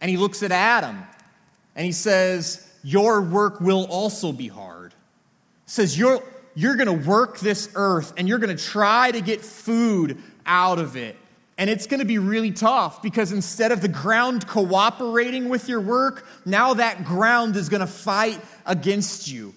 And 0.00 0.10
he 0.10 0.16
looks 0.16 0.42
at 0.42 0.50
Adam 0.50 1.02
and 1.76 1.86
he 1.86 1.92
says, 1.92 2.68
your 2.82 3.22
work 3.22 3.60
will 3.60 3.86
also 3.88 4.32
be 4.32 4.48
hard. 4.48 4.92
It 4.92 5.70
says 5.70 5.96
you're, 5.96 6.22
you're 6.54 6.76
going 6.76 6.86
to 6.86 7.08
work 7.08 7.38
this 7.38 7.70
earth 7.74 8.12
and 8.16 8.28
you're 8.28 8.38
going 8.38 8.56
to 8.56 8.62
try 8.62 9.10
to 9.10 9.20
get 9.20 9.40
food 9.40 10.20
out 10.44 10.78
of 10.78 10.96
it. 10.96 11.16
And 11.58 11.68
it's 11.68 11.86
going 11.86 12.00
to 12.00 12.06
be 12.06 12.18
really 12.18 12.50
tough 12.50 13.02
because 13.02 13.30
instead 13.30 13.72
of 13.72 13.82
the 13.82 13.88
ground 13.88 14.46
cooperating 14.46 15.48
with 15.48 15.68
your 15.68 15.80
work, 15.80 16.26
now 16.46 16.74
that 16.74 17.04
ground 17.04 17.56
is 17.56 17.68
going 17.68 17.80
to 17.80 17.86
fight 17.86 18.40
against 18.64 19.30
you. 19.30 19.54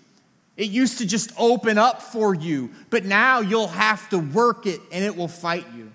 It 0.58 0.69
used 0.69 0.99
to 0.99 1.05
just 1.05 1.31
open 1.38 1.77
up 1.77 2.01
for 2.01 2.34
you, 2.34 2.71
but 2.89 3.05
now 3.05 3.39
you'll 3.39 3.67
have 3.67 4.08
to 4.10 4.19
work 4.19 4.65
it 4.65 4.79
and 4.91 5.03
it 5.03 5.15
will 5.15 5.27
fight 5.27 5.65
you. 5.75 5.91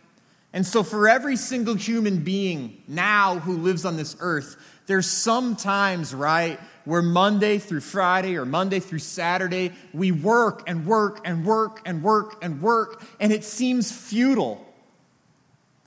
And 0.52 0.66
so, 0.66 0.82
for 0.82 1.08
every 1.08 1.36
single 1.36 1.74
human 1.74 2.24
being 2.24 2.82
now 2.88 3.38
who 3.38 3.56
lives 3.56 3.84
on 3.84 3.96
this 3.96 4.16
earth, 4.20 4.56
there's 4.86 5.08
some 5.08 5.54
times, 5.54 6.12
right, 6.12 6.58
where 6.84 7.02
Monday 7.02 7.58
through 7.58 7.80
Friday 7.80 8.36
or 8.36 8.44
Monday 8.44 8.80
through 8.80 8.98
Saturday, 8.98 9.72
we 9.92 10.10
work 10.10 10.64
and 10.66 10.84
work 10.86 11.20
and 11.24 11.44
work 11.44 11.80
and 11.84 12.02
work 12.02 12.36
and 12.42 12.60
work, 12.60 13.02
and 13.20 13.32
it 13.32 13.44
seems 13.44 13.92
futile. 13.92 14.66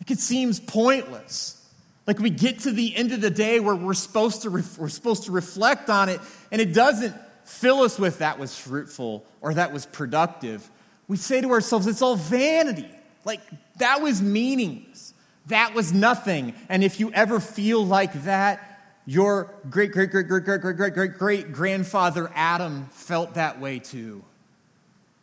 Like 0.04 0.12
it 0.12 0.20
seems 0.20 0.60
pointless. 0.60 1.66
Like 2.06 2.20
we 2.20 2.30
get 2.30 2.60
to 2.60 2.74
the 2.74 2.94
end 2.94 3.14
of 3.14 3.22
the 3.22 3.30
day 3.30 3.62
where 3.62 3.74
we're 3.74 3.94
supposed 3.94 4.42
to, 4.42 4.50
re- 4.50 4.64
we're 4.78 4.90
supposed 4.90 5.24
to 5.24 5.32
reflect 5.32 5.90
on 5.90 6.10
it, 6.10 6.20
and 6.52 6.60
it 6.60 6.74
doesn't 6.74 7.16
fill 7.46 7.84
us 7.84 7.98
with 7.98 8.20
that 8.20 8.38
was 8.38 8.58
fruitful 8.58 9.26
or 9.40 9.54
that 9.54 9.72
was 9.72 9.86
productive. 9.86 10.70
We 11.08 11.16
say 11.16 11.40
to 11.40 11.52
ourselves, 11.52 11.88
it's 11.88 12.02
all 12.02 12.18
vanity. 12.18 12.90
Like 13.24 13.40
that 13.78 14.02
was 14.02 14.22
meaningless. 14.22 15.14
That 15.46 15.74
was 15.74 15.94
nothing. 15.94 16.54
And 16.68 16.84
if 16.84 17.00
you 17.00 17.14
ever 17.14 17.40
feel 17.40 17.86
like 17.86 18.26
that, 18.26 18.82
your 19.06 19.54
great, 19.70 19.94
great, 19.94 20.12
great, 20.12 20.28
great, 20.28 20.44
great, 20.44 20.60
great, 20.60 20.76
great, 20.76 20.94
great, 20.94 21.18
great 21.18 21.54
grandfather 21.54 22.30
Adam 22.36 22.88
felt 22.92 23.36
that 23.36 23.62
way 23.62 23.80
too. 23.80 24.22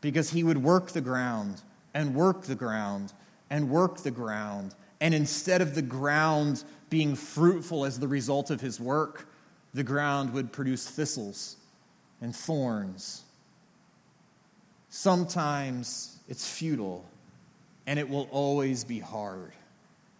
Because 0.01 0.31
he 0.31 0.43
would 0.43 0.63
work 0.63 0.93
the 0.93 1.03
ground 1.03 1.61
and 1.93 2.15
work 2.15 2.45
the 2.45 2.55
ground 2.55 3.13
and 3.51 3.69
work 3.69 3.99
the 3.99 4.11
ground. 4.11 4.75
And 5.01 5.13
instead 5.13 5.61
of 5.61 5.75
the 5.75 5.83
ground 5.83 6.65
being 6.89 7.15
fruitful 7.15 7.85
as 7.85 7.99
the 7.99 8.09
result 8.09 8.51
of 8.51 8.61
his 8.61 8.81
work, 8.81 9.29
the 9.75 9.83
ground 9.83 10.33
would 10.33 10.53
produce 10.53 10.89
thistles 10.89 11.57
and 12.21 12.35
thorns. 12.35 13.23
Sometimes 14.89 16.19
it's 16.29 16.49
futile 16.49 17.05
and 17.87 17.99
it 17.99 18.09
will 18.09 18.29
always 18.31 18.85
be 18.85 18.99
hard. 18.99 19.53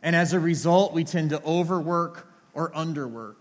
And 0.03 0.17
as 0.17 0.33
a 0.33 0.41
result, 0.41 0.93
we 0.93 1.05
tend 1.05 1.31
to 1.31 1.43
overwork 1.45 2.33
or 2.55 2.71
underwork. 2.71 3.37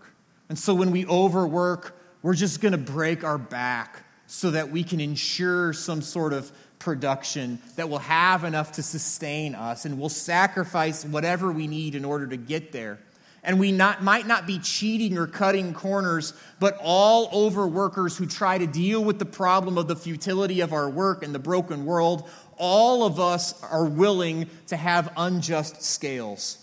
And 0.48 0.58
so 0.58 0.74
when 0.74 0.90
we 0.90 1.06
overwork, 1.06 1.96
we're 2.22 2.34
just 2.34 2.60
going 2.60 2.72
to 2.72 2.78
break 2.78 3.24
our 3.24 3.38
back 3.38 4.04
so 4.26 4.50
that 4.50 4.70
we 4.70 4.84
can 4.84 5.00
ensure 5.00 5.72
some 5.72 6.02
sort 6.02 6.32
of 6.32 6.52
production 6.80 7.60
that 7.76 7.88
will 7.88 8.00
have 8.00 8.42
enough 8.42 8.72
to 8.72 8.82
sustain 8.82 9.54
us 9.54 9.84
and 9.84 10.00
we'll 10.00 10.08
sacrifice 10.08 11.04
whatever 11.04 11.52
we 11.52 11.68
need 11.68 11.94
in 11.94 12.04
order 12.04 12.26
to 12.26 12.36
get 12.36 12.72
there. 12.72 12.98
And 13.42 13.58
we 13.58 13.72
not, 13.72 14.02
might 14.02 14.26
not 14.26 14.46
be 14.46 14.58
cheating 14.58 15.16
or 15.16 15.26
cutting 15.26 15.72
corners, 15.72 16.34
but 16.58 16.76
all 16.82 17.28
over 17.32 17.66
workers 17.66 18.16
who 18.16 18.26
try 18.26 18.58
to 18.58 18.66
deal 18.66 19.02
with 19.02 19.18
the 19.18 19.24
problem 19.24 19.78
of 19.78 19.88
the 19.88 19.96
futility 19.96 20.60
of 20.60 20.72
our 20.72 20.90
work 20.90 21.22
in 21.22 21.32
the 21.32 21.38
broken 21.38 21.86
world, 21.86 22.28
all 22.58 23.04
of 23.04 23.18
us 23.18 23.62
are 23.62 23.86
willing 23.86 24.50
to 24.66 24.76
have 24.76 25.10
unjust 25.16 25.82
scales. 25.82 26.58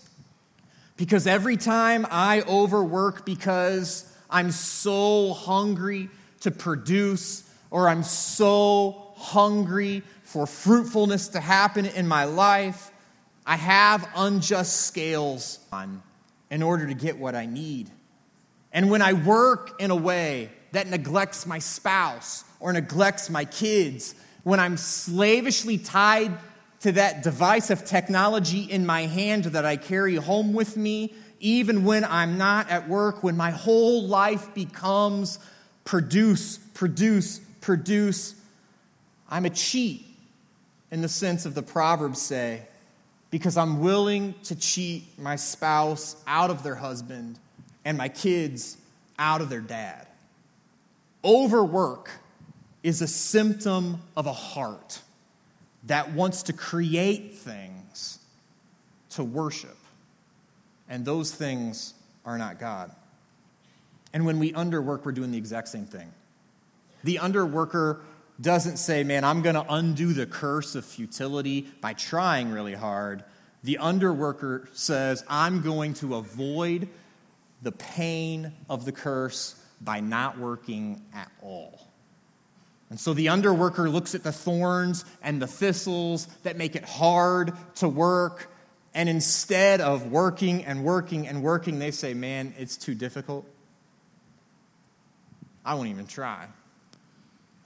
Because 0.96 1.26
every 1.26 1.56
time 1.56 2.06
I 2.10 2.42
overwork 2.42 3.26
because 3.26 4.04
I'm 4.30 4.52
so 4.52 5.32
hungry 5.32 6.08
to 6.40 6.50
produce, 6.50 7.42
or 7.70 7.88
I'm 7.88 8.04
so 8.04 9.07
hungry 9.18 10.02
for 10.22 10.46
fruitfulness 10.46 11.28
to 11.28 11.40
happen 11.40 11.86
in 11.86 12.06
my 12.06 12.24
life, 12.24 12.90
I 13.44 13.56
have 13.56 14.08
unjust 14.14 14.86
scales 14.86 15.58
on 15.72 16.02
in 16.50 16.62
order 16.62 16.86
to 16.86 16.94
get 16.94 17.18
what 17.18 17.34
I 17.34 17.46
need. 17.46 17.90
And 18.72 18.90
when 18.90 19.02
I 19.02 19.14
work 19.14 19.80
in 19.80 19.90
a 19.90 19.96
way 19.96 20.50
that 20.72 20.86
neglects 20.86 21.46
my 21.46 21.58
spouse 21.58 22.44
or 22.60 22.72
neglects 22.72 23.28
my 23.28 23.44
kids, 23.44 24.14
when 24.44 24.60
I'm 24.60 24.76
slavishly 24.76 25.78
tied 25.78 26.32
to 26.80 26.92
that 26.92 27.22
device 27.22 27.70
of 27.70 27.84
technology 27.84 28.62
in 28.62 28.86
my 28.86 29.02
hand 29.02 29.44
that 29.44 29.64
I 29.64 29.76
carry 29.76 30.14
home 30.14 30.52
with 30.52 30.76
me 30.76 31.12
even 31.40 31.84
when 31.84 32.04
I'm 32.04 32.38
not 32.38 32.68
at 32.68 32.88
work, 32.88 33.22
when 33.22 33.36
my 33.36 33.50
whole 33.50 34.02
life 34.02 34.52
becomes 34.54 35.38
produce, 35.84 36.58
produce, 36.74 37.40
produce. 37.60 38.34
I'm 39.28 39.44
a 39.44 39.50
cheat 39.50 40.06
in 40.90 41.02
the 41.02 41.08
sense 41.08 41.44
of 41.46 41.54
the 41.54 41.62
Proverbs 41.62 42.20
say, 42.20 42.62
because 43.30 43.56
I'm 43.56 43.80
willing 43.80 44.34
to 44.44 44.56
cheat 44.56 45.04
my 45.18 45.36
spouse 45.36 46.16
out 46.26 46.50
of 46.50 46.62
their 46.62 46.74
husband 46.74 47.38
and 47.84 47.98
my 47.98 48.08
kids 48.08 48.78
out 49.18 49.40
of 49.40 49.50
their 49.50 49.60
dad. 49.60 50.06
Overwork 51.24 52.10
is 52.82 53.02
a 53.02 53.06
symptom 53.06 54.00
of 54.16 54.26
a 54.26 54.32
heart 54.32 55.02
that 55.84 56.12
wants 56.12 56.44
to 56.44 56.52
create 56.52 57.34
things 57.34 58.18
to 59.10 59.24
worship. 59.24 59.76
And 60.88 61.04
those 61.04 61.34
things 61.34 61.92
are 62.24 62.38
not 62.38 62.58
God. 62.58 62.90
And 64.14 64.24
when 64.24 64.38
we 64.38 64.52
underwork, 64.52 65.04
we're 65.04 65.12
doing 65.12 65.32
the 65.32 65.38
exact 65.38 65.68
same 65.68 65.84
thing. 65.84 66.10
The 67.04 67.16
underworker 67.16 68.00
doesn't 68.40 68.76
say, 68.76 69.02
man, 69.02 69.24
I'm 69.24 69.42
going 69.42 69.56
to 69.56 69.66
undo 69.68 70.12
the 70.12 70.26
curse 70.26 70.74
of 70.74 70.84
futility 70.84 71.62
by 71.80 71.92
trying 71.92 72.50
really 72.50 72.74
hard. 72.74 73.24
The 73.64 73.78
underworker 73.80 74.68
says, 74.76 75.24
I'm 75.28 75.62
going 75.62 75.94
to 75.94 76.14
avoid 76.14 76.88
the 77.62 77.72
pain 77.72 78.52
of 78.70 78.84
the 78.84 78.92
curse 78.92 79.60
by 79.80 80.00
not 80.00 80.38
working 80.38 81.02
at 81.12 81.30
all. 81.42 81.88
And 82.90 82.98
so 82.98 83.12
the 83.12 83.26
underworker 83.26 83.92
looks 83.92 84.14
at 84.14 84.22
the 84.22 84.32
thorns 84.32 85.04
and 85.22 85.42
the 85.42 85.46
thistles 85.46 86.26
that 86.44 86.56
make 86.56 86.74
it 86.74 86.84
hard 86.84 87.52
to 87.76 87.88
work. 87.88 88.50
And 88.94 89.08
instead 89.08 89.80
of 89.80 90.10
working 90.10 90.64
and 90.64 90.84
working 90.84 91.28
and 91.28 91.42
working, 91.42 91.78
they 91.78 91.90
say, 91.90 92.14
Man, 92.14 92.54
it's 92.58 92.76
too 92.76 92.94
difficult. 92.94 93.46
I 95.64 95.74
won't 95.74 95.88
even 95.88 96.06
try. 96.06 96.46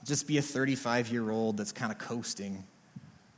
Just 0.05 0.27
be 0.27 0.39
a 0.39 0.43
35 0.43 1.09
year 1.09 1.31
old 1.31 1.57
that's 1.57 1.73
kind 1.73 1.93
of 1.93 1.99
coasting 1.99 2.65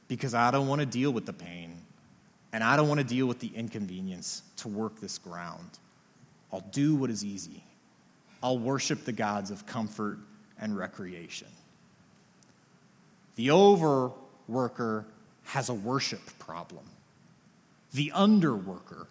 because 0.09 0.35
I 0.35 0.50
don't 0.50 0.68
want 0.68 0.81
to 0.81 0.87
deal 0.87 1.11
with 1.11 1.27
the 1.27 1.33
pain 1.33 1.77
and 2.53 2.62
I 2.62 2.77
don't 2.77 2.88
want 2.88 3.00
to 3.00 3.07
deal 3.07 3.27
with 3.27 3.40
the 3.40 3.50
inconvenience 3.55 4.42
to 4.59 4.68
work 4.68 5.00
this 5.00 5.18
ground. 5.18 5.79
I'll 6.53 6.64
do 6.70 6.94
what 6.94 7.11
is 7.11 7.24
easy. 7.24 7.64
I'll 8.42 8.59
worship 8.59 9.05
the 9.05 9.12
gods 9.12 9.50
of 9.50 9.66
comfort 9.66 10.18
and 10.61 10.77
recreation. 10.77 11.48
The 13.37 13.48
overworker 13.48 15.05
has 15.44 15.68
a 15.68 15.74
worship 15.74 16.20
problem. 16.38 16.85
The 17.92 18.12
underworker 18.14 19.07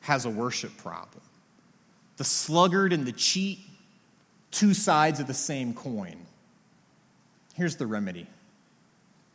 has 0.00 0.24
a 0.24 0.30
worship 0.30 0.76
problem. 0.76 1.22
The 2.16 2.24
sluggard 2.24 2.92
and 2.92 3.04
the 3.04 3.12
cheat, 3.12 3.58
two 4.50 4.72
sides 4.72 5.18
of 5.18 5.26
the 5.26 5.34
same 5.34 5.74
coin. 5.74 6.23
Here's 7.54 7.76
the 7.76 7.86
remedy 7.86 8.26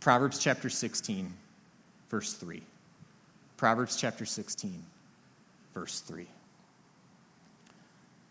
Proverbs 0.01 0.39
chapter 0.39 0.69
16, 0.69 1.33
verse 2.09 2.33
3. 2.33 2.61
Proverbs 3.57 3.95
chapter 3.95 4.25
16, 4.25 4.83
verse 5.73 6.01
3. 6.01 6.27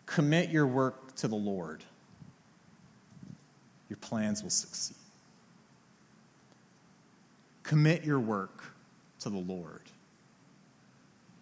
Commit 0.05 0.49
your 0.49 0.67
work 0.67 1.15
to 1.17 1.27
the 1.27 1.35
Lord, 1.35 1.83
your 3.89 3.97
plans 3.97 4.43
will 4.43 4.49
succeed. 4.49 4.97
Commit 7.63 8.03
your 8.03 8.19
work 8.19 8.63
to 9.19 9.29
the 9.29 9.37
Lord, 9.37 9.81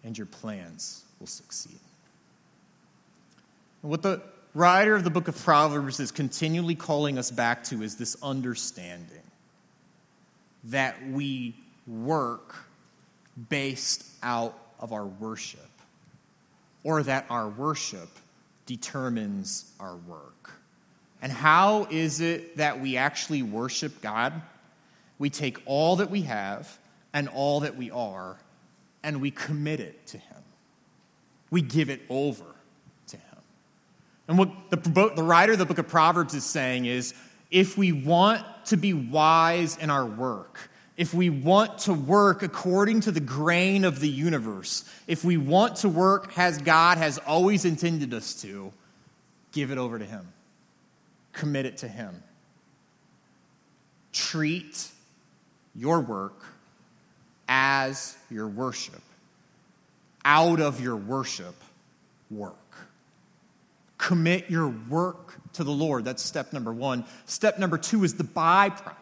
and 0.04 0.16
your 0.16 0.26
plans 0.26 1.04
will 1.20 1.26
succeed. 1.26 1.80
what 3.82 4.02
the 4.02 4.22
writer 4.54 4.94
of 4.94 5.04
the 5.04 5.10
book 5.10 5.28
of 5.28 5.36
Proverbs 5.36 6.00
is 6.00 6.10
continually 6.10 6.74
calling 6.74 7.18
us 7.18 7.30
back 7.30 7.64
to 7.64 7.82
is 7.82 7.96
this 7.96 8.16
understanding 8.22 9.22
that 10.64 10.96
we 11.08 11.54
work 11.86 12.56
based 13.48 14.04
out 14.22 14.58
of 14.80 14.92
our 14.92 15.06
worship, 15.06 15.60
or 16.82 17.02
that 17.02 17.26
our 17.30 17.48
worship 17.48 18.08
determines 18.66 19.72
our 19.80 19.96
work. 19.96 20.50
And 21.22 21.32
how 21.32 21.86
is 21.90 22.20
it 22.20 22.56
that 22.58 22.80
we 22.80 22.96
actually 22.96 23.42
worship 23.42 24.00
God? 24.02 24.40
We 25.18 25.30
take 25.30 25.60
all 25.66 25.96
that 25.96 26.10
we 26.10 26.22
have 26.22 26.78
and 27.12 27.28
all 27.28 27.60
that 27.60 27.76
we 27.76 27.90
are, 27.90 28.36
and 29.02 29.20
we 29.20 29.30
commit 29.30 29.80
it 29.80 30.06
to 30.08 30.18
Him. 30.18 30.42
We 31.50 31.62
give 31.62 31.90
it 31.90 32.02
over. 32.08 32.44
And 34.28 34.38
what 34.38 34.50
the, 34.70 34.76
the 35.16 35.22
writer 35.22 35.52
of 35.52 35.58
the 35.58 35.64
book 35.64 35.78
of 35.78 35.88
Proverbs 35.88 36.34
is 36.34 36.44
saying 36.44 36.84
is 36.84 37.14
if 37.50 37.78
we 37.78 37.92
want 37.92 38.44
to 38.66 38.76
be 38.76 38.92
wise 38.92 39.76
in 39.78 39.88
our 39.88 40.04
work, 40.04 40.70
if 40.98 41.14
we 41.14 41.30
want 41.30 41.78
to 41.80 41.94
work 41.94 42.42
according 42.42 43.00
to 43.02 43.10
the 43.10 43.20
grain 43.20 43.84
of 43.84 44.00
the 44.00 44.08
universe, 44.08 44.84
if 45.06 45.24
we 45.24 45.36
want 45.38 45.76
to 45.76 45.88
work 45.88 46.36
as 46.36 46.58
God 46.58 46.98
has 46.98 47.16
always 47.18 47.64
intended 47.64 48.12
us 48.12 48.34
to, 48.42 48.72
give 49.52 49.70
it 49.70 49.78
over 49.78 49.98
to 49.98 50.04
Him. 50.04 50.28
Commit 51.32 51.64
it 51.66 51.78
to 51.78 51.88
Him. 51.88 52.22
Treat 54.12 54.88
your 55.74 56.00
work 56.00 56.44
as 57.48 58.16
your 58.30 58.48
worship. 58.48 59.00
Out 60.24 60.60
of 60.60 60.80
your 60.80 60.96
worship, 60.96 61.54
work. 62.30 62.56
Commit 63.98 64.48
your 64.48 64.68
work 64.68 65.34
to 65.54 65.64
the 65.64 65.72
Lord. 65.72 66.04
That's 66.04 66.22
step 66.22 66.52
number 66.52 66.72
one. 66.72 67.04
Step 67.26 67.58
number 67.58 67.78
two 67.78 68.04
is 68.04 68.14
the 68.14 68.24
byproduct. 68.24 68.94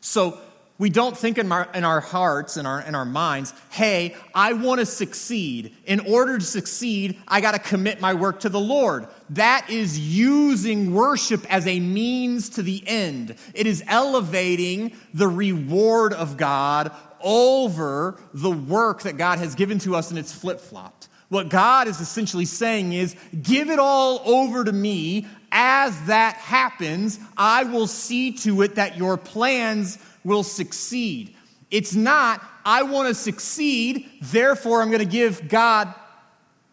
So 0.00 0.38
we 0.78 0.90
don't 0.90 1.16
think 1.16 1.38
in 1.38 1.50
our, 1.50 1.68
in 1.74 1.82
our 1.82 2.00
hearts 2.00 2.56
and 2.56 2.66
our, 2.66 2.80
in 2.80 2.94
our 2.94 3.04
minds, 3.04 3.52
hey, 3.70 4.14
I 4.32 4.52
want 4.52 4.78
to 4.78 4.86
succeed. 4.86 5.74
In 5.86 5.98
order 6.00 6.38
to 6.38 6.44
succeed, 6.44 7.18
I 7.26 7.40
got 7.40 7.52
to 7.52 7.58
commit 7.58 8.00
my 8.00 8.14
work 8.14 8.40
to 8.40 8.48
the 8.48 8.60
Lord. 8.60 9.08
That 9.30 9.70
is 9.70 9.98
using 9.98 10.94
worship 10.94 11.44
as 11.52 11.66
a 11.66 11.80
means 11.80 12.50
to 12.50 12.62
the 12.62 12.86
end. 12.86 13.34
It 13.54 13.66
is 13.66 13.82
elevating 13.88 14.96
the 15.12 15.26
reward 15.26 16.12
of 16.12 16.36
God 16.36 16.92
over 17.20 18.20
the 18.32 18.52
work 18.52 19.02
that 19.02 19.16
God 19.16 19.40
has 19.40 19.56
given 19.56 19.80
to 19.80 19.96
us, 19.96 20.10
and 20.10 20.18
it's 20.18 20.32
flip 20.32 20.60
flopped. 20.60 21.07
What 21.28 21.48
God 21.50 21.88
is 21.88 22.00
essentially 22.00 22.46
saying 22.46 22.92
is, 22.92 23.14
give 23.42 23.68
it 23.68 23.78
all 23.78 24.22
over 24.24 24.64
to 24.64 24.72
me. 24.72 25.26
As 25.52 26.00
that 26.06 26.36
happens, 26.36 27.18
I 27.36 27.64
will 27.64 27.86
see 27.86 28.32
to 28.38 28.62
it 28.62 28.76
that 28.76 28.96
your 28.96 29.16
plans 29.16 29.98
will 30.24 30.42
succeed. 30.42 31.34
It's 31.70 31.94
not, 31.94 32.42
I 32.64 32.82
want 32.82 33.08
to 33.08 33.14
succeed, 33.14 34.08
therefore 34.22 34.82
I'm 34.82 34.88
going 34.88 35.00
to 35.00 35.04
give 35.04 35.48
God 35.48 35.94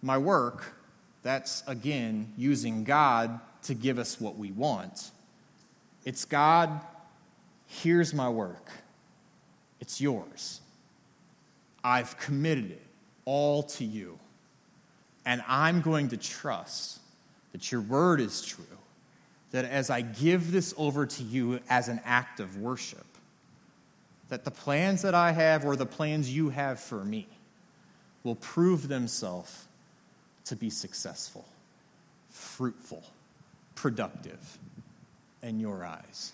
my 0.02 0.18
work. 0.18 0.74
That's, 1.24 1.64
again, 1.68 2.34
using 2.38 2.84
God 2.84 3.40
to 3.64 3.74
give 3.74 3.98
us 3.98 4.22
what 4.22 4.38
we 4.38 4.52
want. 4.52 5.12
It's 6.06 6.24
God, 6.24 6.82
here's 7.68 8.14
my 8.14 8.30
work. 8.30 8.70
It's 9.80 10.00
yours. 10.00 10.62
I've 11.84 12.18
committed 12.18 12.72
it 12.72 12.86
all 13.26 13.64
to 13.64 13.84
you. 13.84 14.20
And 15.26 15.44
I'm 15.48 15.82
going 15.82 16.10
to 16.10 16.18
trust 16.18 17.00
that 17.52 17.72
your 17.72 17.82
word 17.82 18.22
is 18.22 18.42
true, 18.44 18.66
that 19.52 19.66
as 19.66 19.90
I 19.90 20.02
give 20.02 20.52
this 20.52 20.74
over 20.78 21.06
to 21.06 21.24
you 21.24 21.60
as 21.70 21.88
an 21.88 22.00
act 22.06 22.40
of 22.40 22.58
worship, 22.58 23.06
that 24.30 24.44
the 24.44 24.52
plans 24.52 25.02
that 25.04 25.16
I 25.16 25.32
have 25.32 25.66
or 25.66 25.76
the 25.76 25.86
plans 25.86 26.34
you 26.34 26.50
have 26.50 26.80
for 26.80 27.04
me 27.04 27.28
will 28.24 28.36
prove 28.36 28.88
themselves 28.88 29.66
to 30.46 30.56
be 30.56 30.70
successful, 30.70 31.46
fruitful, 32.30 33.04
productive 33.76 34.58
in 35.42 35.60
your 35.60 35.86
eyes. 35.86 36.34